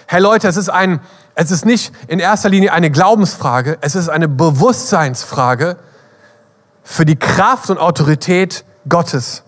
[0.08, 0.98] Hey Leute, es ist, ein,
[1.36, 5.76] es ist nicht in erster Linie eine Glaubensfrage, es ist eine Bewusstseinsfrage
[6.82, 9.44] für die Kraft und Autorität Gottes.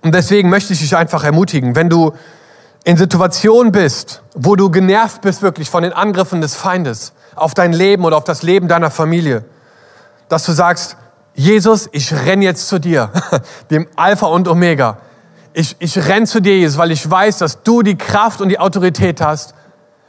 [0.00, 2.14] Und deswegen möchte ich dich einfach ermutigen, wenn du
[2.84, 7.74] in Situationen bist, wo du genervt bist wirklich von den Angriffen des Feindes auf dein
[7.74, 9.44] Leben oder auf das Leben deiner Familie,
[10.30, 10.96] dass du sagst,
[11.34, 13.10] Jesus, ich renn jetzt zu dir,
[13.70, 14.96] dem Alpha und Omega
[15.52, 18.58] ich, ich renn zu dir, Jesus, weil ich weiß, dass du die Kraft und die
[18.58, 19.54] Autorität hast,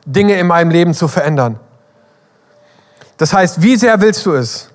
[0.05, 1.59] Dinge in meinem Leben zu verändern.
[3.17, 4.69] Das heißt, wie sehr willst du es?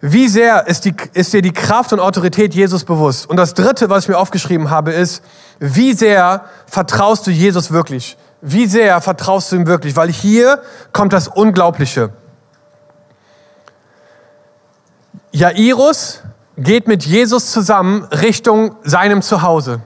[0.00, 3.28] Wie sehr ist, die, ist dir die Kraft und Autorität Jesus bewusst?
[3.28, 5.24] Und das Dritte, was ich mir aufgeschrieben habe, ist,
[5.58, 8.16] wie sehr vertraust du Jesus wirklich?
[8.40, 9.96] Wie sehr vertraust du ihm wirklich?
[9.96, 10.62] Weil hier
[10.92, 12.10] kommt das Unglaubliche.
[15.32, 16.22] Jairus
[16.58, 19.80] geht mit Jesus zusammen Richtung seinem Zuhause.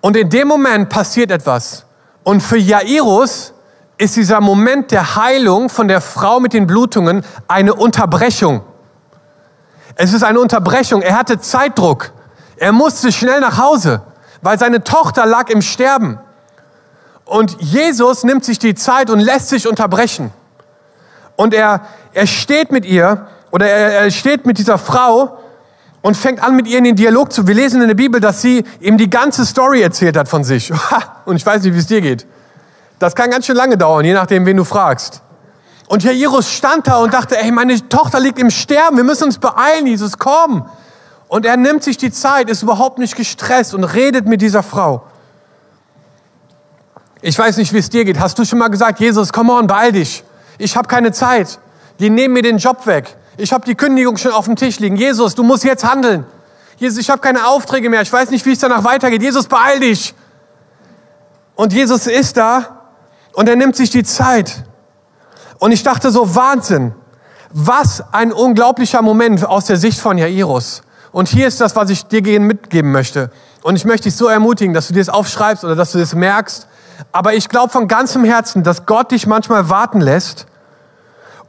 [0.00, 1.84] Und in dem Moment passiert etwas.
[2.24, 3.52] Und für Jairus
[3.98, 8.62] ist dieser Moment der Heilung von der Frau mit den Blutungen eine Unterbrechung.
[9.94, 11.02] Es ist eine Unterbrechung.
[11.02, 12.12] Er hatte Zeitdruck.
[12.56, 14.02] Er musste schnell nach Hause,
[14.42, 16.18] weil seine Tochter lag im Sterben.
[17.24, 20.32] Und Jesus nimmt sich die Zeit und lässt sich unterbrechen.
[21.34, 21.82] Und er,
[22.12, 25.38] er steht mit ihr oder er, er steht mit dieser Frau
[26.02, 27.46] und fängt an, mit ihr in den Dialog zu.
[27.46, 30.72] Wir lesen in der Bibel, dass sie ihm die ganze Story erzählt hat von sich.
[31.24, 32.26] Und ich weiß nicht, wie es dir geht.
[33.00, 35.22] Das kann ganz schön lange dauern, je nachdem, wen du fragst.
[35.88, 39.38] Und Jairus stand da und dachte, ey, meine Tochter liegt im Sterben, wir müssen uns
[39.38, 40.68] beeilen, Jesus, komm.
[41.28, 45.02] Und er nimmt sich die Zeit, ist überhaupt nicht gestresst und redet mit dieser Frau.
[47.20, 48.20] Ich weiß nicht, wie es dir geht.
[48.20, 50.22] Hast du schon mal gesagt, Jesus, komm on, beeil dich.
[50.58, 51.58] Ich habe keine Zeit.
[51.98, 53.16] Die nehmen mir den Job weg.
[53.38, 54.96] Ich habe die Kündigung schon auf dem Tisch liegen.
[54.96, 56.24] Jesus, du musst jetzt handeln.
[56.78, 58.02] Jesus, ich habe keine Aufträge mehr.
[58.02, 59.22] Ich weiß nicht, wie es danach weitergeht.
[59.22, 60.14] Jesus, beeil dich.
[61.54, 62.82] Und Jesus ist da
[63.32, 64.64] und er nimmt sich die Zeit.
[65.58, 66.94] Und ich dachte so, Wahnsinn.
[67.50, 70.82] Was ein unglaublicher Moment aus der Sicht von Jairus.
[71.12, 73.30] Und hier ist das, was ich dir mitgeben möchte.
[73.62, 76.14] Und ich möchte dich so ermutigen, dass du dir das aufschreibst oder dass du das
[76.14, 76.66] merkst.
[77.12, 80.46] Aber ich glaube von ganzem Herzen, dass Gott dich manchmal warten lässt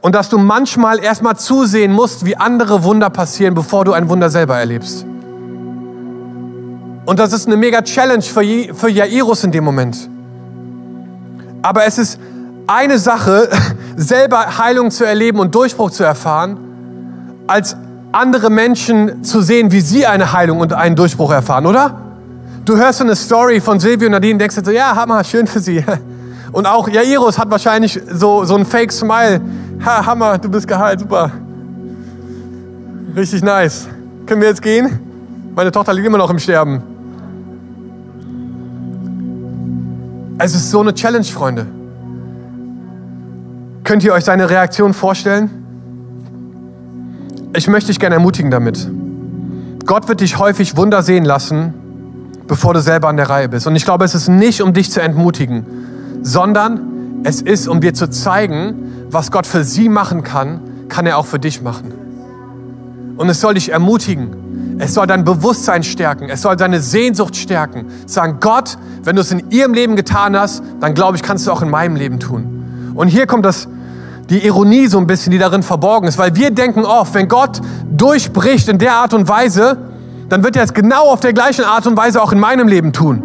[0.00, 4.30] und dass du manchmal erstmal zusehen musst, wie andere Wunder passieren, bevor du ein Wunder
[4.30, 5.04] selber erlebst.
[7.04, 8.42] Und das ist eine mega Challenge für,
[8.74, 10.08] für Jairus in dem Moment.
[11.62, 12.20] Aber es ist
[12.66, 13.48] eine Sache,
[13.96, 16.58] selber Heilung zu erleben und Durchbruch zu erfahren,
[17.46, 17.76] als
[18.12, 22.00] andere Menschen zu sehen, wie sie eine Heilung und einen Durchbruch erfahren, oder?
[22.64, 25.24] Du hörst so eine Story von Silvio und Nadine und denkst dir so, ja, Hammer,
[25.24, 25.82] schön für sie.
[26.52, 29.40] Und auch Jairus hat wahrscheinlich so, so ein Fake-Smile.
[29.84, 31.30] Ha, Hammer, du bist geheilt, super.
[33.14, 33.88] Richtig nice.
[34.26, 34.98] Können wir jetzt gehen?
[35.54, 36.82] Meine Tochter liegt immer noch im Sterben.
[40.38, 41.66] Es ist so eine Challenge, Freunde.
[43.84, 45.50] Könnt ihr euch seine Reaktion vorstellen?
[47.56, 48.88] Ich möchte dich gerne ermutigen damit.
[49.86, 51.72] Gott wird dich häufig Wunder sehen lassen,
[52.46, 53.66] bevor du selber an der Reihe bist.
[53.66, 55.64] Und ich glaube, es ist nicht, um dich zu entmutigen,
[56.22, 61.18] sondern es ist, um dir zu zeigen, was Gott für sie machen kann, kann er
[61.18, 61.92] auch für dich machen.
[63.16, 64.76] Und es soll dich ermutigen.
[64.78, 66.28] Es soll dein Bewusstsein stärken.
[66.28, 67.86] Es soll deine Sehnsucht stärken.
[68.06, 71.52] Sagen, Gott, wenn du es in ihrem Leben getan hast, dann glaube ich, kannst du
[71.52, 72.92] auch in meinem Leben tun.
[72.94, 73.68] Und hier kommt das,
[74.30, 77.60] die Ironie so ein bisschen, die darin verborgen ist, weil wir denken oft, wenn Gott
[77.90, 79.78] durchbricht in der Art und Weise,
[80.28, 82.92] dann wird er es genau auf der gleichen Art und Weise auch in meinem Leben
[82.92, 83.22] tun.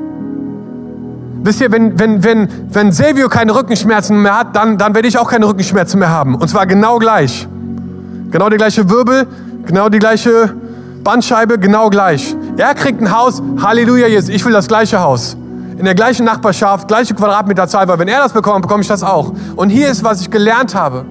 [1.44, 5.18] Wisst ihr, wenn, wenn, wenn, wenn Silvio keine Rückenschmerzen mehr hat, dann, dann werde ich
[5.18, 6.36] auch keine Rückenschmerzen mehr haben.
[6.36, 7.48] Und zwar genau gleich.
[8.32, 9.28] Genau der gleiche Wirbel,
[9.66, 10.56] genau die gleiche
[11.04, 12.34] Bandscheibe, genau gleich.
[12.56, 15.36] Er kriegt ein Haus, Halleluja, Jesus, ich will das gleiche Haus
[15.78, 19.34] in der gleichen Nachbarschaft, gleiche Quadratmeterzahl, weil wenn er das bekommt, bekomme ich das auch.
[19.58, 21.04] Und hier ist, was ich gelernt habe.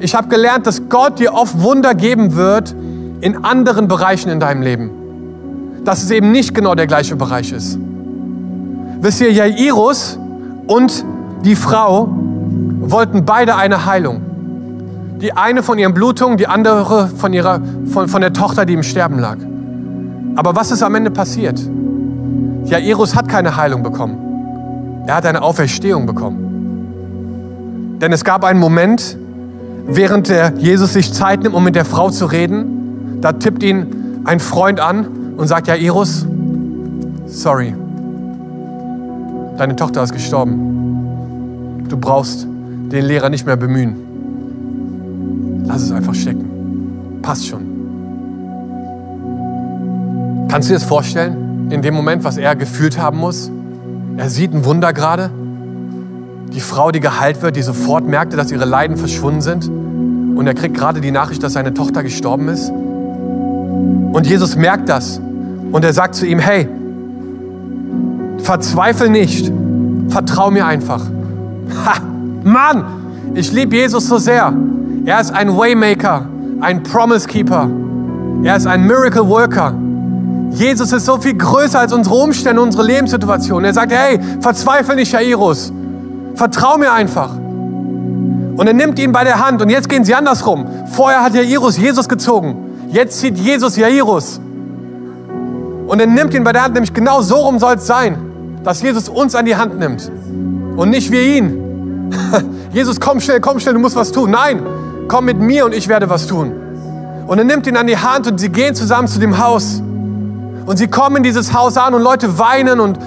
[0.00, 2.74] Ich habe gelernt, dass Gott dir oft Wunder geben wird
[3.20, 4.90] in anderen Bereichen in deinem Leben.
[5.84, 7.78] Dass es eben nicht genau der gleiche Bereich ist.
[9.02, 10.16] Wisst ihr, Jairus
[10.68, 11.04] und
[11.44, 12.08] die Frau
[12.82, 14.22] wollten beide eine Heilung.
[15.20, 18.84] Die eine von ihren Blutungen, die andere von, ihrer, von, von der Tochter, die im
[18.84, 19.38] Sterben lag.
[20.36, 21.60] Aber was ist am Ende passiert?
[22.64, 25.02] Jairus hat keine Heilung bekommen.
[25.08, 27.98] Er hat eine Auferstehung bekommen.
[28.00, 29.18] Denn es gab einen Moment,
[29.84, 34.20] während der Jesus sich Zeit nimmt, um mit der Frau zu reden, da tippt ihn
[34.22, 36.24] ein Freund an und sagt, Jairus,
[37.26, 37.74] sorry,
[39.62, 41.86] deine Tochter ist gestorben.
[41.88, 43.96] Du brauchst den Lehrer nicht mehr bemühen.
[45.66, 47.20] Lass es einfach stecken.
[47.22, 47.62] Passt schon.
[50.48, 51.52] Kannst du dir das vorstellen?
[51.72, 53.50] in dem Moment, was er gefühlt haben muss.
[54.18, 55.30] Er sieht ein Wunder gerade.
[56.52, 59.68] Die Frau, die geheilt wird, die sofort merkte, dass ihre Leiden verschwunden sind.
[59.68, 62.70] Und er kriegt gerade die Nachricht, dass seine Tochter gestorben ist.
[62.70, 65.18] Und Jesus merkt das.
[65.72, 66.68] Und er sagt zu ihm, hey,
[68.42, 69.52] verzweifel nicht.
[70.08, 71.02] Vertrau mir einfach.
[71.86, 71.94] Ha,
[72.44, 72.84] Mann,
[73.34, 74.52] ich liebe Jesus so sehr.
[75.04, 76.26] Er ist ein Waymaker,
[76.60, 77.68] ein Promise Keeper.
[78.44, 79.74] Er ist ein Miracle Worker.
[80.50, 83.64] Jesus ist so viel größer als unsere Umstände, unsere Lebenssituation.
[83.64, 85.72] Er sagt, hey, verzweifle nicht, Jairus.
[86.34, 87.34] Vertrau mir einfach.
[87.34, 90.66] Und er nimmt ihn bei der Hand und jetzt gehen sie andersrum.
[90.92, 92.56] Vorher hat Jairus Jesus gezogen.
[92.90, 94.40] Jetzt zieht Jesus Jairus.
[95.86, 98.16] Und er nimmt ihn bei der Hand, nämlich genau so rum soll es sein,
[98.64, 100.10] dass Jesus uns an die Hand nimmt
[100.76, 102.10] und nicht wir ihn.
[102.72, 104.30] Jesus, komm schnell, komm schnell, du musst was tun.
[104.30, 104.62] Nein,
[105.08, 106.52] komm mit mir und ich werde was tun.
[107.26, 109.82] Und er nimmt ihn an die Hand und sie gehen zusammen zu dem Haus.
[110.66, 112.98] Und sie kommen in dieses Haus an und Leute weinen und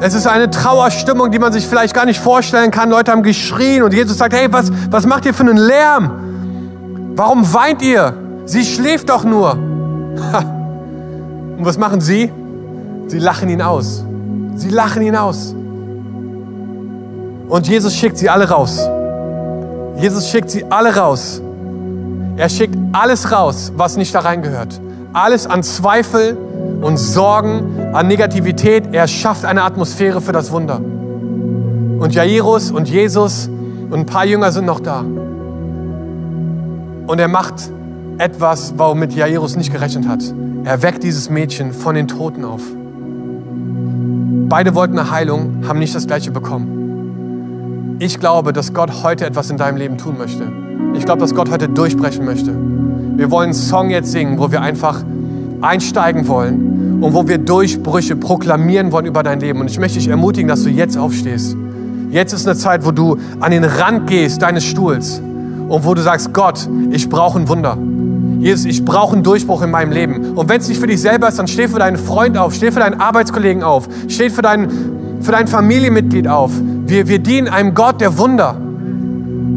[0.00, 2.90] es ist eine Trauerstimmung, die man sich vielleicht gar nicht vorstellen kann.
[2.90, 7.14] Leute haben geschrien und Jesus sagt, hey, was, was macht ihr für einen Lärm?
[7.16, 8.14] Warum weint ihr?
[8.44, 9.52] Sie schläft doch nur.
[9.52, 12.30] und was machen sie?
[13.06, 14.04] Sie lachen ihn aus.
[14.56, 15.54] Sie lachen ihn aus.
[17.48, 18.88] Und Jesus schickt sie alle raus.
[19.98, 21.40] Jesus schickt sie alle raus.
[22.36, 24.80] Er schickt alles raus, was nicht da reingehört.
[25.12, 26.36] Alles an Zweifel
[26.82, 28.84] und Sorgen, an Negativität.
[28.92, 30.76] Er schafft eine Atmosphäre für das Wunder.
[30.76, 33.48] Und Jairus und Jesus
[33.90, 35.00] und ein paar Jünger sind noch da.
[37.06, 37.54] Und er macht
[38.18, 40.22] etwas, womit Jairus nicht gerechnet hat.
[40.64, 42.62] Er weckt dieses Mädchen von den Toten auf.
[44.48, 47.96] Beide wollten eine Heilung, haben nicht das gleiche bekommen.
[47.98, 50.44] Ich glaube, dass Gott heute etwas in deinem Leben tun möchte.
[50.94, 52.54] Ich glaube, dass Gott heute durchbrechen möchte.
[53.16, 55.02] Wir wollen einen Song jetzt singen, wo wir einfach
[55.62, 59.60] einsteigen wollen und wo wir Durchbrüche proklamieren wollen über dein Leben.
[59.60, 61.56] Und ich möchte dich ermutigen, dass du jetzt aufstehst.
[62.10, 65.20] Jetzt ist eine Zeit, wo du an den Rand gehst deines Stuhls
[65.68, 67.76] und wo du sagst, Gott, ich brauche ein Wunder.
[68.38, 70.32] Jesus, ich brauche einen Durchbruch in meinem Leben.
[70.34, 72.70] Und wenn es nicht für dich selber ist, dann steh für deinen Freund auf, steh
[72.70, 74.68] für deinen Arbeitskollegen auf, steh für dein,
[75.20, 76.52] für dein Familienmitglied auf.
[76.86, 78.56] Wir, wir dienen einem Gott der Wunder.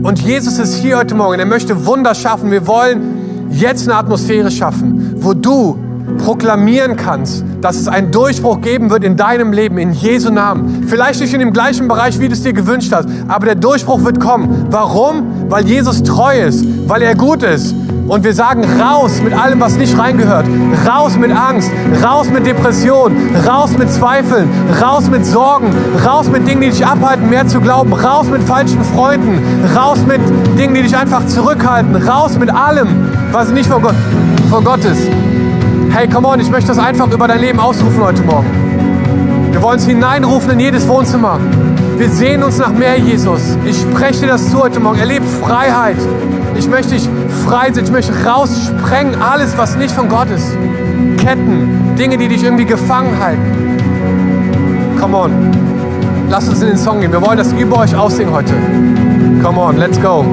[0.01, 1.39] Und Jesus ist hier heute Morgen.
[1.39, 2.51] Er möchte Wunder schaffen.
[2.51, 5.77] Wir wollen jetzt eine Atmosphäre schaffen, wo du
[6.17, 10.85] proklamieren kannst, dass es einen Durchbruch geben wird in deinem Leben, in Jesu Namen.
[10.87, 14.03] Vielleicht nicht in dem gleichen Bereich, wie du es dir gewünscht hast, aber der Durchbruch
[14.03, 14.67] wird kommen.
[14.69, 15.49] Warum?
[15.49, 17.75] Weil Jesus treu ist, weil er gut ist.
[18.09, 20.47] Und wir sagen raus mit allem, was nicht reingehört.
[20.87, 21.69] Raus mit Angst,
[22.03, 23.15] raus mit Depression,
[23.47, 24.49] raus mit Zweifeln,
[24.81, 25.67] raus mit Sorgen,
[26.03, 29.39] raus mit Dingen, die dich abhalten, mehr zu glauben, raus mit falschen Freunden,
[29.77, 30.21] raus mit
[30.57, 32.87] Dingen, die dich einfach zurückhalten, raus mit allem,
[33.31, 33.95] was nicht von Gott,
[34.49, 35.07] von Gott ist.
[35.91, 38.47] Hey, come on, ich möchte das einfach über dein Leben ausrufen heute Morgen.
[39.51, 41.39] Wir wollen es hineinrufen in jedes Wohnzimmer.
[41.97, 43.41] Wir sehen uns nach mehr Jesus.
[43.65, 44.97] Ich spreche dir das zu heute Morgen.
[44.97, 45.97] Erlebe Freiheit.
[46.59, 47.07] Ich möchte dich
[47.47, 47.85] frei sein.
[47.85, 50.57] Ich möchte raussprengen alles, was nicht von Gott ist.
[51.17, 54.97] Ketten, Dinge, die dich irgendwie gefangen halten.
[54.99, 55.31] Come on.
[56.29, 57.13] Lass uns in den Song gehen.
[57.13, 58.53] Wir wollen das über euch aussingen heute.
[59.41, 60.25] Come on, let's go.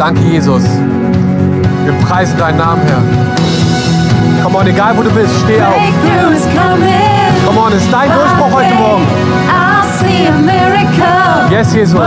[0.00, 0.64] Danke, Jesus.
[1.84, 4.42] Wir preisen deinen Namen, Herr.
[4.42, 5.74] Come on, egal wo du bist, steh auf.
[7.46, 9.06] Come on, es ist dein Durchbruch heute Morgen.
[11.50, 12.00] Yes, Jesus.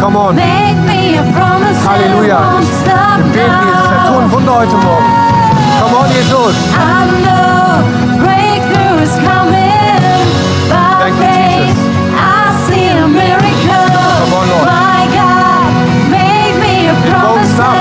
[0.00, 0.36] Come on.
[1.88, 2.38] Halleluja.
[3.16, 3.90] Wir beten, Jesus.
[3.90, 4.32] Wir tun.
[4.32, 5.10] Wunder heute Morgen.
[5.80, 6.56] Come on, Jesus.
[11.00, 11.78] Thank you, Jesus.
[14.20, 14.68] Come on, Lord.
[17.08, 17.74] It won't stop.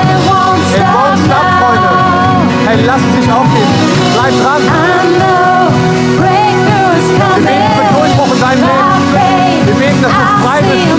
[0.76, 1.92] it won't stop Freunde.
[2.68, 3.74] Hey, lass es nicht aufgeben.
[4.14, 4.62] Bleib dran.
[7.34, 8.00] Wir beten für.
[8.00, 8.86] Durchbruch in deinem Leben.
[9.66, 10.97] Wir beten, dass du frei bist.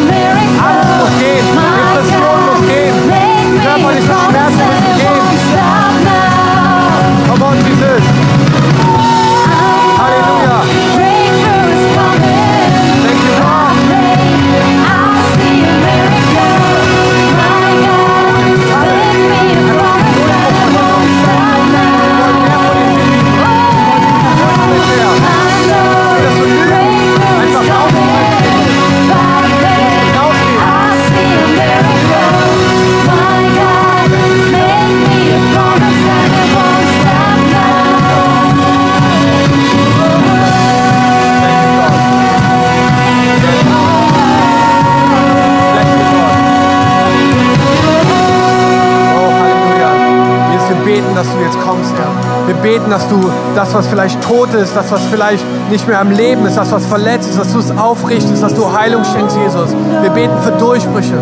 [51.18, 52.46] Dass du jetzt kommst, Herr.
[52.46, 53.18] Wir beten, dass du
[53.56, 56.86] das, was vielleicht tot ist, das, was vielleicht nicht mehr am Leben ist, das, was
[56.86, 59.74] verletzt ist, dass du es aufrichtest, dass du Heilung schenkst, Jesus.
[60.00, 61.20] Wir beten für Durchbrüche.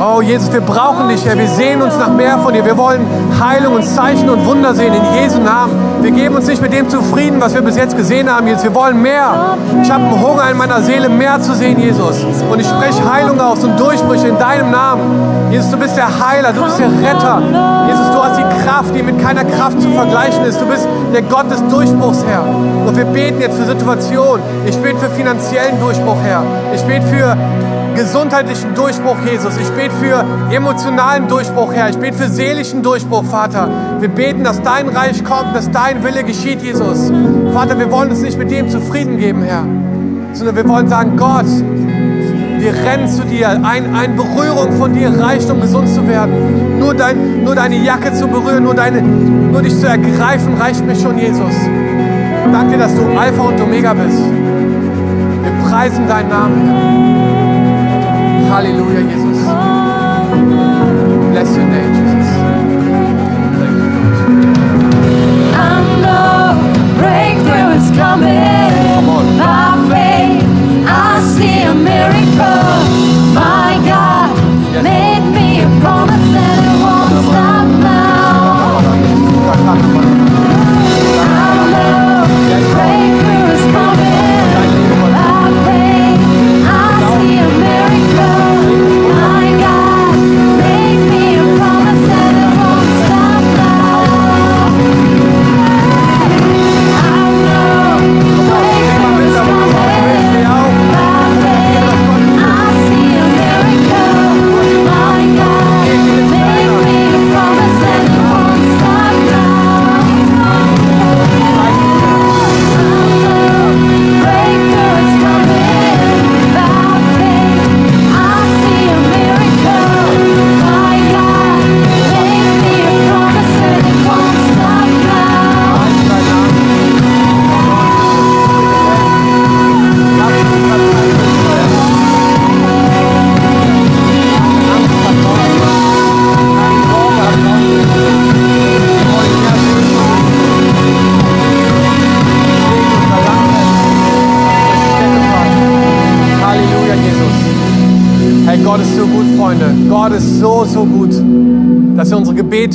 [0.00, 1.36] Oh, Jesus, wir brauchen dich, Herr.
[1.36, 2.64] Wir sehen uns nach mehr von dir.
[2.64, 3.04] Wir wollen
[3.40, 5.72] Heilung und Zeichen und Wunder sehen in Jesu Namen.
[6.02, 8.62] Wir geben uns nicht mit dem zufrieden, was wir bis jetzt gesehen haben, Jesus.
[8.62, 9.56] Wir wollen mehr.
[9.82, 12.24] Ich habe einen Hunger in meiner Seele, mehr zu sehen, Jesus.
[12.48, 15.50] Und ich spreche Heilung aus und Durchbrüche in deinem Namen.
[15.50, 17.42] Jesus, du bist der Heiler, du bist der Retter.
[17.88, 20.60] Jesus, du hast die Kraft, die mit keiner Kraft zu vergleichen ist.
[20.60, 22.44] Du bist der Gott des Durchbruchs, Herr.
[22.86, 24.44] Und wir beten jetzt für Situationen.
[24.64, 26.44] Ich bete für finanziellen Durchbruch, Herr.
[26.72, 27.36] Ich bete für
[27.98, 29.56] gesundheitlichen Durchbruch, Jesus.
[29.56, 30.24] Ich bete für
[30.54, 31.88] emotionalen Durchbruch, Herr.
[31.88, 33.68] Ich bete für seelischen Durchbruch, Vater.
[33.98, 37.10] Wir beten, dass dein Reich kommt, dass dein Wille geschieht, Jesus.
[37.52, 39.64] Vater, wir wollen uns nicht mit dem zufrieden geben, Herr,
[40.32, 41.46] sondern wir wollen sagen, Gott,
[42.60, 43.48] wir rennen zu dir.
[43.48, 46.78] Ein, eine Berührung von dir reicht, um gesund zu werden.
[46.78, 50.94] Nur, dein, nur deine Jacke zu berühren, nur, deine, nur dich zu ergreifen, reicht mir
[50.94, 51.54] schon, Jesus.
[52.52, 54.20] Danke, dass du Alpha und Omega bist.
[55.42, 57.27] Wir preisen deinen Namen, Herr.
[58.50, 59.40] Halleluja, Jesus.
[61.32, 62.30] Bless your name, Jesus.
[67.08, 67.80] Thank you, God.
[68.94, 69.26] Come on.
[69.38, 70.44] By faith,
[70.88, 72.67] I see a miracle.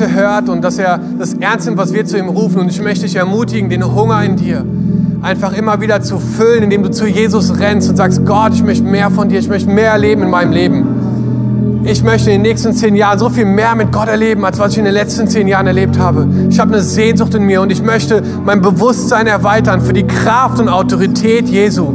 [0.04, 2.62] Gebete hört und dass er das ernst nimmt, was wir zu ihm rufen.
[2.62, 4.66] Und ich möchte dich ermutigen, den Hunger in dir
[5.22, 8.84] einfach immer wieder zu füllen, indem du zu Jesus rennst und sagst, Gott, ich möchte
[8.84, 11.82] mehr von dir, ich möchte mehr erleben in meinem Leben.
[11.86, 14.74] Ich möchte in den nächsten zehn Jahren so viel mehr mit Gott erleben, als was
[14.74, 16.28] ich in den letzten zehn Jahren erlebt habe.
[16.50, 20.60] Ich habe eine Sehnsucht in mir und ich möchte mein Bewusstsein erweitern für die Kraft
[20.60, 21.94] und Autorität Jesu.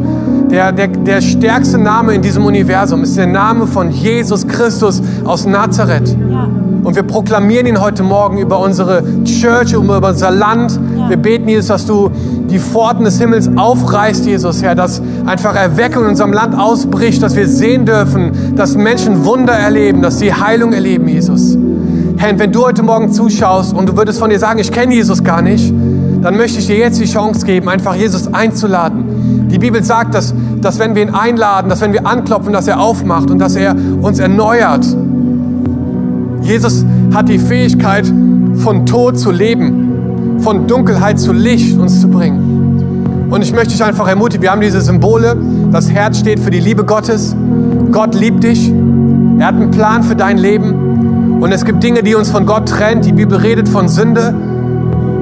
[0.50, 5.44] Der, der, der stärkste Name in diesem Universum ist der Name von Jesus Christus aus
[5.44, 6.16] Nazareth.
[6.88, 10.80] Und wir proklamieren ihn heute Morgen über unsere Church, über unser Land.
[11.08, 12.10] Wir beten, Jesus, dass du
[12.48, 17.36] die Pforten des Himmels aufreißt, Jesus, Herr, dass einfach Erweckung in unserem Land ausbricht, dass
[17.36, 21.58] wir sehen dürfen, dass Menschen Wunder erleben, dass sie Heilung erleben, Jesus.
[22.16, 25.22] Herr, wenn du heute Morgen zuschaust und du würdest von dir sagen, ich kenne Jesus
[25.22, 25.70] gar nicht,
[26.22, 29.48] dann möchte ich dir jetzt die Chance geben, einfach Jesus einzuladen.
[29.50, 30.32] Die Bibel sagt, dass,
[30.62, 33.76] dass wenn wir ihn einladen, dass wenn wir anklopfen, dass er aufmacht und dass er
[34.00, 34.86] uns erneuert.
[36.40, 36.84] Jesus
[37.14, 38.06] hat die Fähigkeit,
[38.56, 43.28] von Tod zu leben, von Dunkelheit zu Licht uns zu bringen.
[43.30, 45.36] Und ich möchte dich einfach ermutigen, wir haben diese Symbole,
[45.70, 47.36] das Herz steht für die Liebe Gottes.
[47.92, 48.72] Gott liebt dich,
[49.38, 51.38] er hat einen Plan für dein Leben.
[51.40, 53.04] Und es gibt Dinge, die uns von Gott trennt.
[53.04, 54.34] Die Bibel redet von Sünde.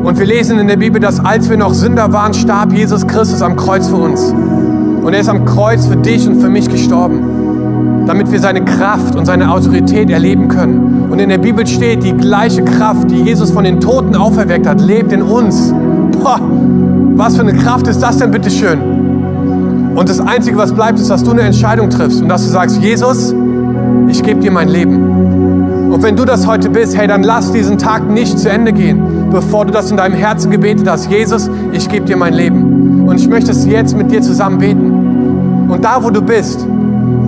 [0.02, 3.42] Und wir lesen in der Bibel, dass als wir noch Sünder waren, starb Jesus Christus
[3.42, 4.32] am Kreuz für uns.
[5.02, 7.20] Und er ist am Kreuz für dich und für mich gestorben,
[8.06, 11.08] damit wir seine Kraft und seine Autorität erleben können.
[11.10, 14.80] Und in der Bibel steht, die gleiche Kraft, die Jesus von den Toten auferweckt hat,
[14.80, 15.74] lebt in uns.
[16.12, 16.40] Boah,
[17.16, 18.78] was für eine Kraft ist das denn bitte schön?
[19.96, 22.80] Und das Einzige, was bleibt, ist, dass du eine Entscheidung triffst und dass du sagst,
[22.80, 23.34] Jesus,
[24.08, 25.92] ich gebe dir mein Leben.
[25.92, 29.30] Und wenn du das heute bist, hey, dann lass diesen Tag nicht zu Ende gehen,
[29.30, 31.10] bevor du das in deinem Herzen gebetet hast.
[31.10, 33.06] Jesus, ich gebe dir mein Leben.
[33.08, 35.66] Und ich möchte es jetzt mit dir zusammen beten.
[35.68, 36.66] Und da, wo du bist,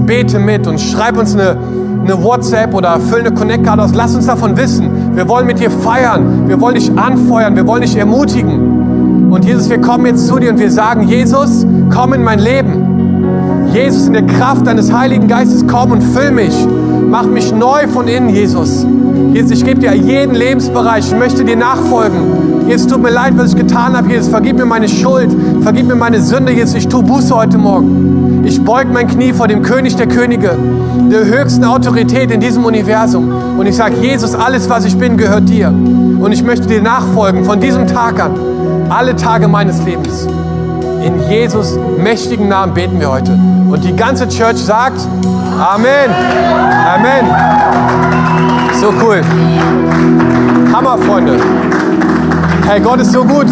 [0.09, 1.57] bete mit und schreib uns eine,
[2.03, 3.91] eine WhatsApp oder füll eine Connect-Card aus.
[3.95, 5.15] Lass uns davon wissen.
[5.15, 6.49] Wir wollen mit dir feiern.
[6.49, 7.55] Wir wollen dich anfeuern.
[7.55, 9.31] Wir wollen dich ermutigen.
[9.31, 13.69] Und Jesus, wir kommen jetzt zu dir und wir sagen, Jesus, komm in mein Leben.
[13.75, 16.55] Jesus, in der Kraft deines Heiligen Geistes, komm und füll mich.
[17.07, 18.87] Mach mich neu von innen, Jesus.
[19.35, 21.13] Jesus, ich gebe dir jeden Lebensbereich.
[21.13, 22.67] Ich möchte dir nachfolgen.
[22.67, 24.09] Jesus, tut mir leid, was ich getan habe.
[24.09, 25.31] Jesus, vergib mir meine Schuld.
[25.61, 26.51] Vergib mir meine Sünde.
[26.51, 28.28] Jesus, ich tue Buße heute Morgen.
[28.45, 30.57] Ich beug mein Knie vor dem König der Könige,
[31.11, 33.59] der höchsten Autorität in diesem Universum.
[33.59, 35.69] Und ich sage, Jesus, alles, was ich bin, gehört dir.
[35.69, 38.35] Und ich möchte dir nachfolgen von diesem Tag an.
[38.89, 40.27] Alle Tage meines Lebens.
[41.05, 43.33] In Jesus mächtigen Namen beten wir heute.
[43.71, 45.01] Und die ganze Church sagt
[45.59, 46.11] Amen.
[46.87, 47.27] Amen.
[48.81, 49.23] So cool.
[50.73, 51.37] Hammer, Freunde.
[52.65, 53.47] Hey, Gott ist so gut.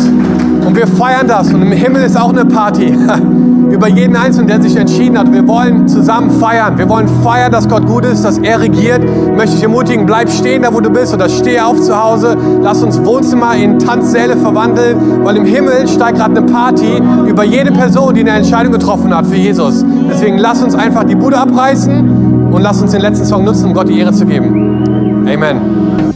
[0.66, 1.52] Und wir feiern das.
[1.54, 2.92] Und im Himmel ist auch eine Party.
[3.70, 5.32] Über jeden Einzelnen, der sich entschieden hat.
[5.32, 6.76] Wir wollen zusammen feiern.
[6.78, 9.02] Wir wollen feiern, dass Gott gut ist, dass er regiert.
[9.36, 12.36] Möchte ich ermutigen, bleib stehen da, wo du bist oder steh auf zu Hause.
[12.62, 17.72] Lass uns Wohnzimmer in Tanzsäle verwandeln, weil im Himmel steigt gerade eine Party über jede
[17.72, 19.84] Person, die eine Entscheidung getroffen hat für Jesus.
[20.08, 23.74] Deswegen lass uns einfach die Bude abreißen und lass uns den letzten Song nutzen, um
[23.74, 25.26] Gott die Ehre zu geben.
[25.28, 26.15] Amen.